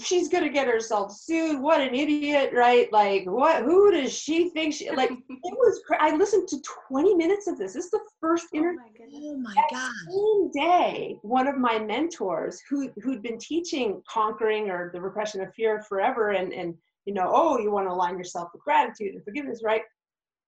she's 0.00 0.28
gonna 0.28 0.48
get 0.48 0.66
herself 0.66 1.12
sued. 1.12 1.60
What 1.60 1.80
an 1.80 1.94
idiot, 1.94 2.52
right? 2.54 2.92
Like, 2.92 3.24
what? 3.26 3.62
Who 3.62 3.90
does 3.90 4.12
she 4.12 4.50
think 4.50 4.74
she? 4.74 4.90
Like, 4.90 5.10
it 5.28 5.54
was. 5.56 5.80
I 5.98 6.14
listened 6.16 6.48
to 6.48 6.62
20 6.88 7.14
minutes 7.14 7.46
of 7.46 7.58
this. 7.58 7.74
This 7.74 7.86
is 7.86 7.90
the 7.90 8.00
first 8.20 8.46
interview. 8.52 8.78
Oh 9.14 9.36
my, 9.36 9.54
oh 9.56 9.62
god! 9.70 10.52
Same 10.54 10.64
day, 10.64 11.18
one 11.22 11.46
of 11.46 11.58
my 11.58 11.78
mentors, 11.78 12.60
who 12.68 12.90
who'd 13.02 13.22
been 13.22 13.38
teaching 13.38 14.02
conquering 14.08 14.70
or 14.70 14.90
the 14.92 15.00
repression 15.00 15.40
of 15.40 15.54
fear 15.54 15.82
forever, 15.82 16.30
and 16.30 16.52
and 16.52 16.74
you 17.04 17.14
know, 17.14 17.30
oh, 17.32 17.58
you 17.58 17.70
want 17.70 17.86
to 17.88 17.92
align 17.92 18.16
yourself 18.16 18.50
with 18.52 18.62
gratitude 18.62 19.14
and 19.14 19.24
forgiveness, 19.24 19.62
right? 19.64 19.82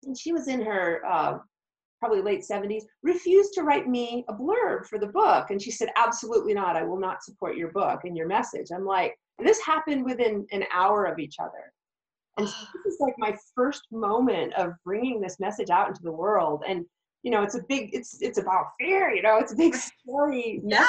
And 0.05 0.17
she 0.17 0.33
was 0.33 0.49
in 0.49 0.63
her 0.63 1.01
uh, 1.07 1.39
probably 1.99 2.23
late 2.23 2.45
70s, 2.49 2.83
refused 3.03 3.53
to 3.55 3.63
write 3.63 3.89
me 3.89 4.25
a 4.29 4.35
blurb 4.35 4.87
for 4.87 4.99
the 4.99 5.07
book. 5.07 5.51
And 5.51 5.61
she 5.61 5.71
said, 5.71 5.89
absolutely 5.97 6.55
not. 6.55 6.77
I 6.77 6.83
will 6.83 7.01
not 7.01 7.25
support 7.25 7.57
your 7.57 7.73
book 7.73 8.01
and 8.05 8.17
your 8.17 8.27
message. 8.27 8.69
I'm 8.75 8.85
like, 8.85 9.19
this 9.39 9.61
happened 9.61 10.05
within 10.05 10.47
an 10.53 10.65
hour 10.73 11.07
of 11.07 11.19
each 11.19 11.37
other. 11.41 11.73
And 12.39 12.49
so 12.49 12.55
this 12.85 12.95
is 12.95 13.01
like 13.01 13.15
my 13.19 13.37
first 13.55 13.83
moment 13.91 14.53
of 14.55 14.73
bringing 14.85 15.21
this 15.21 15.41
message 15.41 15.71
out 15.71 15.89
into 15.89 16.03
the 16.03 16.13
world. 16.13 16.63
And, 16.67 16.85
you 17.23 17.31
know, 17.31 17.43
it's 17.43 17.57
a 17.57 17.63
big, 17.69 17.91
it's, 17.93 18.21
it's 18.21 18.39
about 18.39 18.67
fear, 18.79 19.13
you 19.13 19.23
know, 19.23 19.39
it's 19.39 19.53
a 19.53 19.57
big 19.57 19.75
story 19.75 20.61
yeah. 20.65 20.87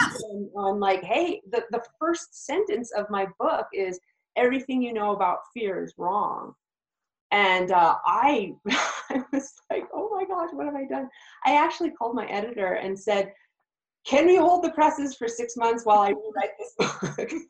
on 0.56 0.80
like, 0.80 1.04
hey, 1.04 1.42
the, 1.52 1.64
the 1.72 1.82
first 2.00 2.46
sentence 2.46 2.92
of 2.96 3.10
my 3.10 3.28
book 3.40 3.66
is 3.74 4.00
everything 4.38 4.82
you 4.82 4.94
know 4.94 5.12
about 5.12 5.40
fear 5.54 5.84
is 5.84 5.94
wrong. 5.98 6.54
And 7.32 7.72
uh, 7.72 7.96
I, 8.06 8.54
I 8.70 9.24
was 9.34 9.54
like, 9.70 9.84
oh 9.94 10.10
my 10.14 10.26
gosh, 10.26 10.50
what 10.54 10.66
have 10.66 10.76
I 10.76 10.86
done? 10.86 11.10
I 11.46 11.56
actually 11.56 11.92
called 11.92 12.16
my 12.16 12.26
editor 12.28 12.74
and 12.74 12.98
said, 12.98 13.34
can 14.06 14.26
we 14.26 14.38
hold 14.38 14.64
the 14.64 14.72
presses 14.72 15.16
for 15.16 15.28
six 15.28 15.58
months 15.58 15.86
while 15.86 16.00
I 16.00 16.10
rewrite 16.10 16.52
this 16.58 16.74
book? 16.78 17.32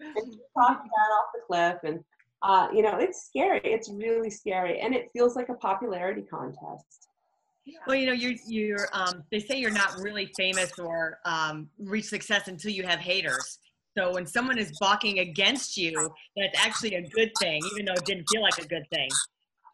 and 0.00 0.36
talked 0.56 0.84
that 0.84 1.10
off 1.12 1.26
the 1.34 1.40
cliff. 1.46 1.76
And, 1.84 2.02
uh, 2.42 2.68
you 2.72 2.82
know, 2.82 2.96
it's 2.96 3.26
scary. 3.26 3.60
It's 3.62 3.90
really 3.90 4.30
scary. 4.30 4.80
And 4.80 4.94
it 4.94 5.10
feels 5.12 5.36
like 5.36 5.50
a 5.50 5.54
popularity 5.54 6.22
contest. 6.22 7.08
Well, 7.86 7.96
you 7.96 8.06
know, 8.06 8.14
you're, 8.14 8.32
you're, 8.46 8.88
um, 8.94 9.22
they 9.30 9.40
say 9.40 9.58
you're 9.58 9.70
not 9.70 9.98
really 9.98 10.32
famous 10.38 10.78
or 10.78 11.18
um, 11.26 11.68
reach 11.78 12.06
success 12.06 12.48
until 12.48 12.70
you 12.70 12.84
have 12.84 12.98
haters. 12.98 13.58
So 13.98 14.12
when 14.12 14.26
someone 14.26 14.58
is 14.58 14.70
balking 14.78 15.18
against 15.18 15.76
you, 15.76 16.10
that's 16.36 16.58
actually 16.64 16.94
a 16.94 17.02
good 17.02 17.32
thing, 17.40 17.60
even 17.72 17.86
though 17.86 17.94
it 17.94 18.04
didn't 18.04 18.28
feel 18.30 18.42
like 18.42 18.58
a 18.58 18.66
good 18.66 18.84
thing. 18.92 19.08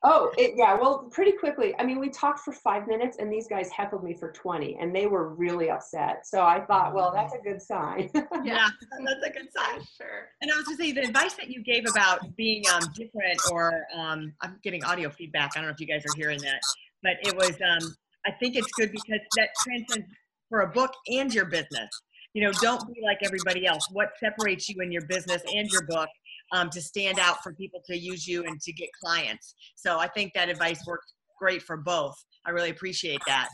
Oh, 0.02 0.30
it, 0.36 0.52
yeah. 0.56 0.74
Well, 0.74 1.08
pretty 1.10 1.32
quickly. 1.32 1.74
I 1.78 1.84
mean, 1.84 1.98
we 1.98 2.10
talked 2.10 2.40
for 2.40 2.52
five 2.52 2.86
minutes, 2.86 3.16
and 3.18 3.32
these 3.32 3.48
guys 3.48 3.70
heckled 3.70 4.04
me 4.04 4.14
for 4.14 4.32
twenty, 4.32 4.76
and 4.78 4.94
they 4.94 5.06
were 5.06 5.30
really 5.34 5.70
upset. 5.70 6.26
So 6.26 6.42
I 6.42 6.60
thought, 6.60 6.94
well, 6.94 7.10
that's 7.14 7.34
a 7.34 7.38
good 7.38 7.60
sign. 7.60 8.10
yeah, 8.44 8.68
that's 9.06 9.26
a 9.26 9.30
good 9.30 9.48
sign. 9.54 9.80
Sure. 9.96 10.28
And 10.42 10.50
I 10.52 10.56
was 10.56 10.66
going 10.66 10.76
to 10.76 10.84
say 10.84 10.92
the 10.92 11.02
advice 11.02 11.34
that 11.34 11.48
you 11.48 11.62
gave 11.62 11.84
about 11.90 12.36
being 12.36 12.64
um, 12.74 12.82
different, 12.94 13.40
or 13.50 13.84
um, 13.96 14.32
I'm 14.42 14.58
getting 14.62 14.84
audio 14.84 15.08
feedback. 15.08 15.52
I 15.54 15.60
don't 15.60 15.68
know 15.68 15.72
if 15.72 15.80
you 15.80 15.86
guys 15.86 16.02
are 16.04 16.16
hearing 16.16 16.40
that, 16.40 16.60
but 17.02 17.12
it 17.22 17.34
was. 17.34 17.52
Um, 17.52 17.94
I 18.26 18.32
think 18.32 18.56
it's 18.56 18.70
good 18.72 18.90
because 18.90 19.20
that 19.36 19.50
transcends 19.62 20.06
for 20.50 20.60
a 20.60 20.68
book 20.68 20.92
and 21.08 21.32
your 21.32 21.46
business 21.46 21.88
you 22.34 22.42
know, 22.42 22.52
don't 22.60 22.86
be 22.92 23.00
like 23.02 23.18
everybody 23.24 23.66
else. 23.66 23.88
What 23.92 24.10
separates 24.18 24.68
you 24.68 24.82
in 24.82 24.92
your 24.92 25.06
business 25.06 25.40
and 25.54 25.68
your 25.70 25.86
book 25.86 26.08
um, 26.52 26.68
to 26.70 26.80
stand 26.82 27.18
out 27.18 27.42
for 27.42 27.54
people 27.54 27.80
to 27.86 27.96
use 27.96 28.26
you 28.26 28.44
and 28.44 28.60
to 28.60 28.72
get 28.72 28.88
clients? 29.02 29.54
So 29.76 29.98
I 29.98 30.08
think 30.08 30.32
that 30.34 30.48
advice 30.48 30.84
works 30.86 31.14
great 31.38 31.62
for 31.62 31.76
both. 31.76 32.16
I 32.44 32.50
really 32.50 32.70
appreciate 32.70 33.20
that. 33.26 33.48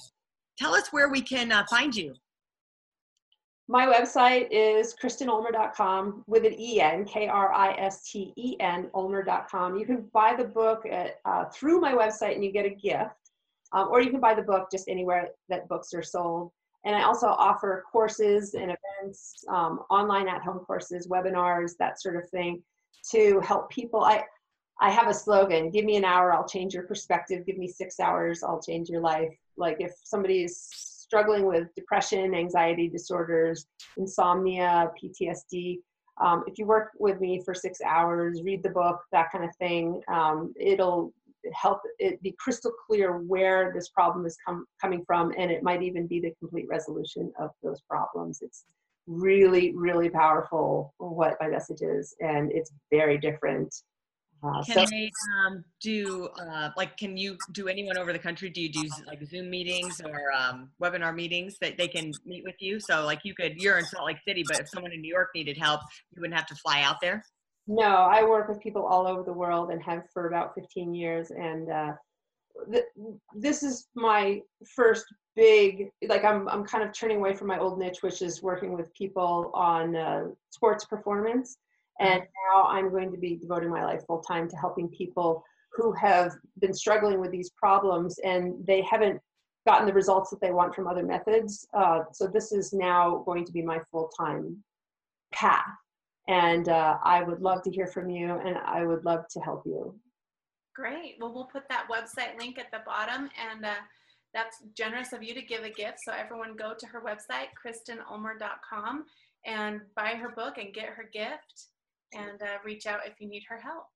Tell 0.58 0.74
us 0.74 0.88
where 0.90 1.10
we 1.10 1.20
can 1.20 1.52
uh, 1.52 1.64
find 1.70 1.94
you. 1.94 2.14
My 3.68 3.86
website 3.86 4.48
is 4.50 4.96
kristenulmer.com 5.00 6.24
with 6.26 6.44
an 6.44 6.58
E-N, 6.58 7.04
K-R-I-S-T-E-N, 7.04 8.90
ulmer.com. 8.94 9.76
You 9.78 9.86
can 9.86 10.10
buy 10.12 10.34
the 10.36 10.44
book 10.44 10.84
at, 10.90 11.20
uh, 11.24 11.44
through 11.54 11.80
my 11.80 11.92
website 11.92 12.34
and 12.34 12.44
you 12.44 12.50
get 12.50 12.66
a 12.66 12.70
gift. 12.70 13.14
Um, 13.72 13.86
or 13.88 14.00
you 14.00 14.10
can 14.10 14.18
buy 14.18 14.34
the 14.34 14.42
book 14.42 14.68
just 14.72 14.88
anywhere 14.88 15.28
that 15.48 15.68
books 15.68 15.94
are 15.94 16.02
sold. 16.02 16.50
And 16.84 16.96
I 16.96 17.02
also 17.02 17.26
offer 17.26 17.84
courses 17.90 18.54
and 18.54 18.74
events, 18.74 19.44
um, 19.48 19.80
online 19.90 20.28
at 20.28 20.42
home 20.42 20.60
courses, 20.60 21.08
webinars, 21.08 21.72
that 21.78 22.00
sort 22.00 22.16
of 22.16 22.28
thing 22.30 22.62
to 23.10 23.40
help 23.40 23.70
people. 23.70 24.02
I, 24.02 24.24
I 24.80 24.90
have 24.90 25.08
a 25.08 25.14
slogan 25.14 25.70
give 25.70 25.84
me 25.84 25.96
an 25.96 26.04
hour, 26.04 26.32
I'll 26.32 26.48
change 26.48 26.72
your 26.72 26.84
perspective. 26.84 27.44
Give 27.44 27.58
me 27.58 27.68
six 27.68 28.00
hours, 28.00 28.42
I'll 28.42 28.62
change 28.62 28.88
your 28.88 29.02
life. 29.02 29.34
Like 29.58 29.76
if 29.80 29.92
somebody 30.04 30.44
is 30.44 30.68
struggling 30.70 31.44
with 31.44 31.74
depression, 31.74 32.34
anxiety 32.34 32.88
disorders, 32.88 33.66
insomnia, 33.98 34.90
PTSD, 35.02 35.80
um, 36.20 36.44
if 36.46 36.58
you 36.58 36.66
work 36.66 36.90
with 36.98 37.20
me 37.20 37.42
for 37.44 37.54
six 37.54 37.80
hours, 37.80 38.42
read 38.42 38.62
the 38.62 38.70
book, 38.70 39.00
that 39.10 39.32
kind 39.32 39.44
of 39.44 39.54
thing, 39.56 40.02
um, 40.08 40.52
it'll 40.58 41.12
help 41.54 41.80
it 41.98 42.22
be 42.22 42.34
crystal 42.38 42.72
clear 42.86 43.18
where 43.18 43.72
this 43.74 43.88
problem 43.88 44.26
is 44.26 44.36
com- 44.46 44.66
coming 44.80 45.04
from 45.06 45.32
and 45.38 45.50
it 45.50 45.62
might 45.62 45.82
even 45.82 46.06
be 46.06 46.20
the 46.20 46.32
complete 46.38 46.66
resolution 46.68 47.32
of 47.38 47.50
those 47.62 47.80
problems. 47.88 48.40
It's 48.42 48.64
really 49.06 49.74
really 49.74 50.08
powerful 50.08 50.94
what 50.98 51.36
my 51.40 51.48
message 51.48 51.80
is 51.82 52.14
and 52.20 52.52
it's 52.52 52.70
very 52.92 53.18
different 53.18 53.74
uh, 54.42 54.62
can 54.64 54.74
so, 54.74 54.84
they 54.90 55.10
um, 55.46 55.64
do 55.82 56.28
uh, 56.40 56.70
like 56.76 56.96
can 56.96 57.16
you 57.16 57.36
do 57.52 57.68
anyone 57.68 57.98
over 57.98 58.12
the 58.12 58.18
country 58.18 58.48
do 58.48 58.62
you 58.62 58.72
do 58.72 58.88
like 59.06 59.22
zoom 59.26 59.50
meetings 59.50 60.00
or 60.00 60.32
um, 60.32 60.70
webinar 60.82 61.14
meetings 61.14 61.56
that 61.60 61.76
they 61.76 61.88
can 61.88 62.10
meet 62.24 62.42
with 62.44 62.54
you? 62.58 62.80
So 62.80 63.04
like 63.04 63.20
you 63.24 63.34
could 63.34 63.60
you're 63.60 63.78
in 63.78 63.84
salt 63.84 64.06
lake 64.06 64.16
city 64.26 64.42
but 64.46 64.60
if 64.60 64.68
someone 64.68 64.92
in 64.92 65.00
new 65.02 65.12
york 65.12 65.28
needed 65.34 65.58
help 65.58 65.80
you 66.14 66.22
wouldn't 66.22 66.38
have 66.38 66.46
to 66.46 66.54
fly 66.54 66.80
out 66.82 66.96
there 67.02 67.22
no, 67.70 67.84
I 67.84 68.24
work 68.24 68.48
with 68.48 68.58
people 68.60 68.84
all 68.84 69.06
over 69.06 69.22
the 69.22 69.32
world 69.32 69.70
and 69.70 69.80
have 69.80 70.02
for 70.12 70.26
about 70.26 70.56
15 70.56 70.92
years. 70.92 71.30
And 71.30 71.70
uh, 71.70 71.92
th- 72.68 72.86
this 73.32 73.62
is 73.62 73.86
my 73.94 74.42
first 74.74 75.06
big, 75.36 75.88
like 76.08 76.24
I'm, 76.24 76.48
I'm 76.48 76.64
kind 76.64 76.82
of 76.82 76.92
turning 76.92 77.18
away 77.18 77.32
from 77.32 77.46
my 77.46 77.60
old 77.60 77.78
niche, 77.78 77.98
which 78.00 78.22
is 78.22 78.42
working 78.42 78.72
with 78.72 78.92
people 78.92 79.52
on 79.54 79.94
uh, 79.94 80.24
sports 80.50 80.84
performance. 80.84 81.58
And 82.00 82.22
now 82.50 82.64
I'm 82.64 82.90
going 82.90 83.12
to 83.12 83.18
be 83.18 83.36
devoting 83.36 83.70
my 83.70 83.84
life 83.84 84.04
full 84.04 84.20
time 84.20 84.48
to 84.48 84.56
helping 84.56 84.88
people 84.88 85.44
who 85.72 85.92
have 85.92 86.32
been 86.58 86.74
struggling 86.74 87.20
with 87.20 87.30
these 87.30 87.50
problems 87.50 88.18
and 88.24 88.66
they 88.66 88.82
haven't 88.82 89.20
gotten 89.64 89.86
the 89.86 89.92
results 89.92 90.30
that 90.30 90.40
they 90.40 90.50
want 90.50 90.74
from 90.74 90.88
other 90.88 91.04
methods. 91.04 91.68
Uh, 91.72 92.00
so 92.10 92.26
this 92.26 92.50
is 92.50 92.72
now 92.72 93.22
going 93.26 93.44
to 93.44 93.52
be 93.52 93.62
my 93.62 93.78
full 93.92 94.10
time 94.18 94.56
path. 95.32 95.62
And 96.30 96.68
uh, 96.68 96.98
I 97.02 97.24
would 97.24 97.42
love 97.42 97.62
to 97.62 97.70
hear 97.70 97.88
from 97.88 98.08
you 98.08 98.38
and 98.38 98.56
I 98.58 98.86
would 98.86 99.04
love 99.04 99.26
to 99.30 99.40
help 99.40 99.62
you. 99.66 99.98
Great. 100.76 101.16
Well, 101.18 101.34
we'll 101.34 101.46
put 101.52 101.68
that 101.68 101.88
website 101.90 102.38
link 102.38 102.56
at 102.56 102.70
the 102.70 102.82
bottom 102.86 103.28
and 103.50 103.64
uh, 103.64 103.74
that's 104.32 104.62
generous 104.76 105.12
of 105.12 105.24
you 105.24 105.34
to 105.34 105.42
give 105.42 105.64
a 105.64 105.70
gift. 105.70 105.98
So 106.04 106.12
everyone 106.12 106.54
go 106.56 106.72
to 106.78 106.86
her 106.86 107.00
website, 107.00 107.48
kristenulmer.com, 107.58 109.06
and 109.44 109.80
buy 109.96 110.10
her 110.10 110.28
book 110.28 110.58
and 110.58 110.72
get 110.72 110.90
her 110.90 111.10
gift 111.12 111.66
and 112.12 112.40
uh, 112.40 112.58
reach 112.64 112.86
out 112.86 113.00
if 113.04 113.14
you 113.20 113.28
need 113.28 113.42
her 113.48 113.58
help. 113.58 113.86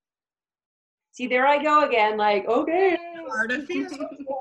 See, 1.12 1.28
there 1.28 1.46
I 1.46 1.62
go 1.62 1.86
again. 1.86 2.16
Like, 2.16 2.46
okay. 2.48 2.98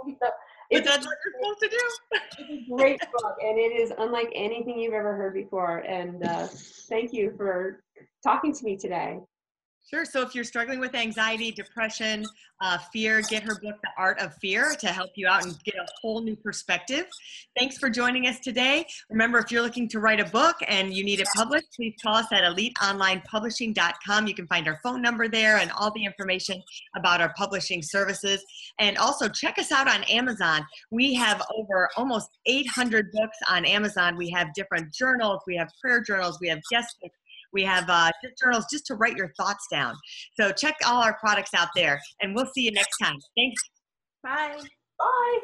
But 0.72 0.84
that's 0.84 1.06
what 1.06 1.18
you're 1.26 1.34
supposed 1.42 1.60
to 1.62 1.70
do. 1.70 1.78
it's 2.40 2.70
a 2.70 2.76
great 2.76 3.00
book, 3.00 3.36
and 3.42 3.58
it 3.58 3.80
is 3.80 3.92
unlike 3.98 4.32
anything 4.34 4.80
you've 4.80 4.94
ever 4.94 5.16
heard 5.16 5.34
before. 5.34 5.78
And 5.80 6.24
uh, 6.26 6.48
thank 6.90 7.14
you 7.14 7.34
for 7.38 7.84
talking 8.24 8.54
to 8.54 8.64
me 8.64 8.78
today. 8.78 9.20
Sure. 9.90 10.06
So 10.06 10.22
if 10.22 10.34
you're 10.34 10.46
struggling 10.46 10.80
with 10.80 10.96
anxiety, 10.96 11.52
depression, 11.52 12.26
uh, 12.62 12.78
fear, 12.94 13.22
get 13.22 13.44
her 13.44 13.60
book, 13.62 13.76
The 13.84 13.90
Art 13.98 14.20
of 14.22 14.34
Fear, 14.36 14.76
to 14.80 14.88
help 14.88 15.12
you 15.16 15.28
out 15.28 15.44
and 15.44 15.62
get 15.66 15.76
a 15.76 15.86
whole 16.02 16.22
new 16.22 16.38
perspective. 16.38 17.06
Thanks 17.60 17.78
for 17.78 17.90
joining 17.90 18.26
us 18.26 18.40
today. 18.40 18.86
Remember, 19.10 19.40
if 19.40 19.52
you're 19.52 19.62
looking 19.62 19.90
to 19.90 20.00
write 20.00 20.22
a 20.22 20.26
book 20.26 20.56
and 20.70 20.94
you 20.94 21.04
need 21.04 21.20
it 21.20 21.28
published, 21.36 21.68
please 21.76 21.94
call 22.02 22.16
us 22.16 22.28
at 22.32 22.44
eliteonlinepublishing.com. 22.44 24.28
You 24.28 24.34
can 24.34 24.48
find 24.48 24.70
our 24.70 24.80
phone 24.82 25.02
number 25.02 25.28
there 25.28 25.58
and 25.58 25.70
all 25.74 25.92
the 25.92 26.06
information 26.06 26.64
about 26.96 27.20
our 27.20 27.34
publishing 27.36 27.82
services. 27.84 28.42
And 28.80 28.98
also 28.98 29.28
check 29.28 29.60
us 29.60 29.74
out 29.74 29.90
on 29.90 30.04
Amazon. 30.06 30.66
We 30.92 31.14
have 31.16 31.42
over 31.58 31.90
almost 31.98 32.30
800 32.46 33.12
books 33.12 33.38
on 33.50 33.66
Amazon. 33.66 34.16
We 34.16 34.30
have 34.30 34.54
different 34.54 34.94
journals, 34.94 35.42
we 35.46 35.58
have 35.58 35.68
prayer 35.82 36.02
journals, 36.02 36.40
we 36.40 36.48
have 36.48 36.62
guest 36.72 36.96
books 37.02 37.18
we 37.54 37.64
have 37.64 37.90
uh, 37.90 38.12
journals 38.42 38.66
just 38.72 38.86
to 38.88 38.96
write 38.96 39.16
your 39.16 39.32
thoughts 39.38 39.68
down. 39.72 39.96
So 40.40 40.52
check 40.52 40.76
all 40.86 41.04
our 41.04 41.18
products 41.20 41.54
out 41.54 41.70
there, 41.76 42.02
and 42.22 42.36
we'll 42.36 42.50
see 42.54 42.62
you 42.62 42.72
next 42.72 42.98
time. 42.98 43.16
Thanks. 43.38 43.62
Bye. 44.24 44.60
Bye. 45.00 45.40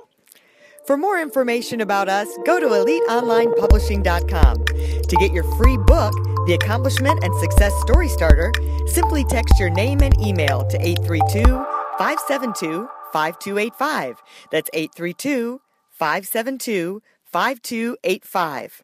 For 0.86 0.98
more 0.98 1.22
information 1.22 1.82
about 1.82 2.10
us, 2.10 2.28
go 2.46 2.60
to 2.60 2.66
eliteonlinepublishing.com. 2.66 4.66
To 4.66 5.16
get 5.20 5.32
your 5.32 5.44
free 5.56 5.78
book, 5.78 6.14
The 6.48 6.58
Accomplishment 6.60 7.24
and 7.24 7.34
Success 7.40 7.74
Story 7.82 8.08
Starter, 8.08 8.52
simply 8.88 9.24
text 9.26 9.60
your 9.60 9.70
name 9.70 10.02
and 10.02 10.20
email 10.20 10.66
to 10.68 10.82
832 10.82 11.44
572 12.00 12.90
5285. 13.14 14.24
That's 14.52 14.70
832 14.74 15.62
572 15.92 17.04
5285. 17.32 18.84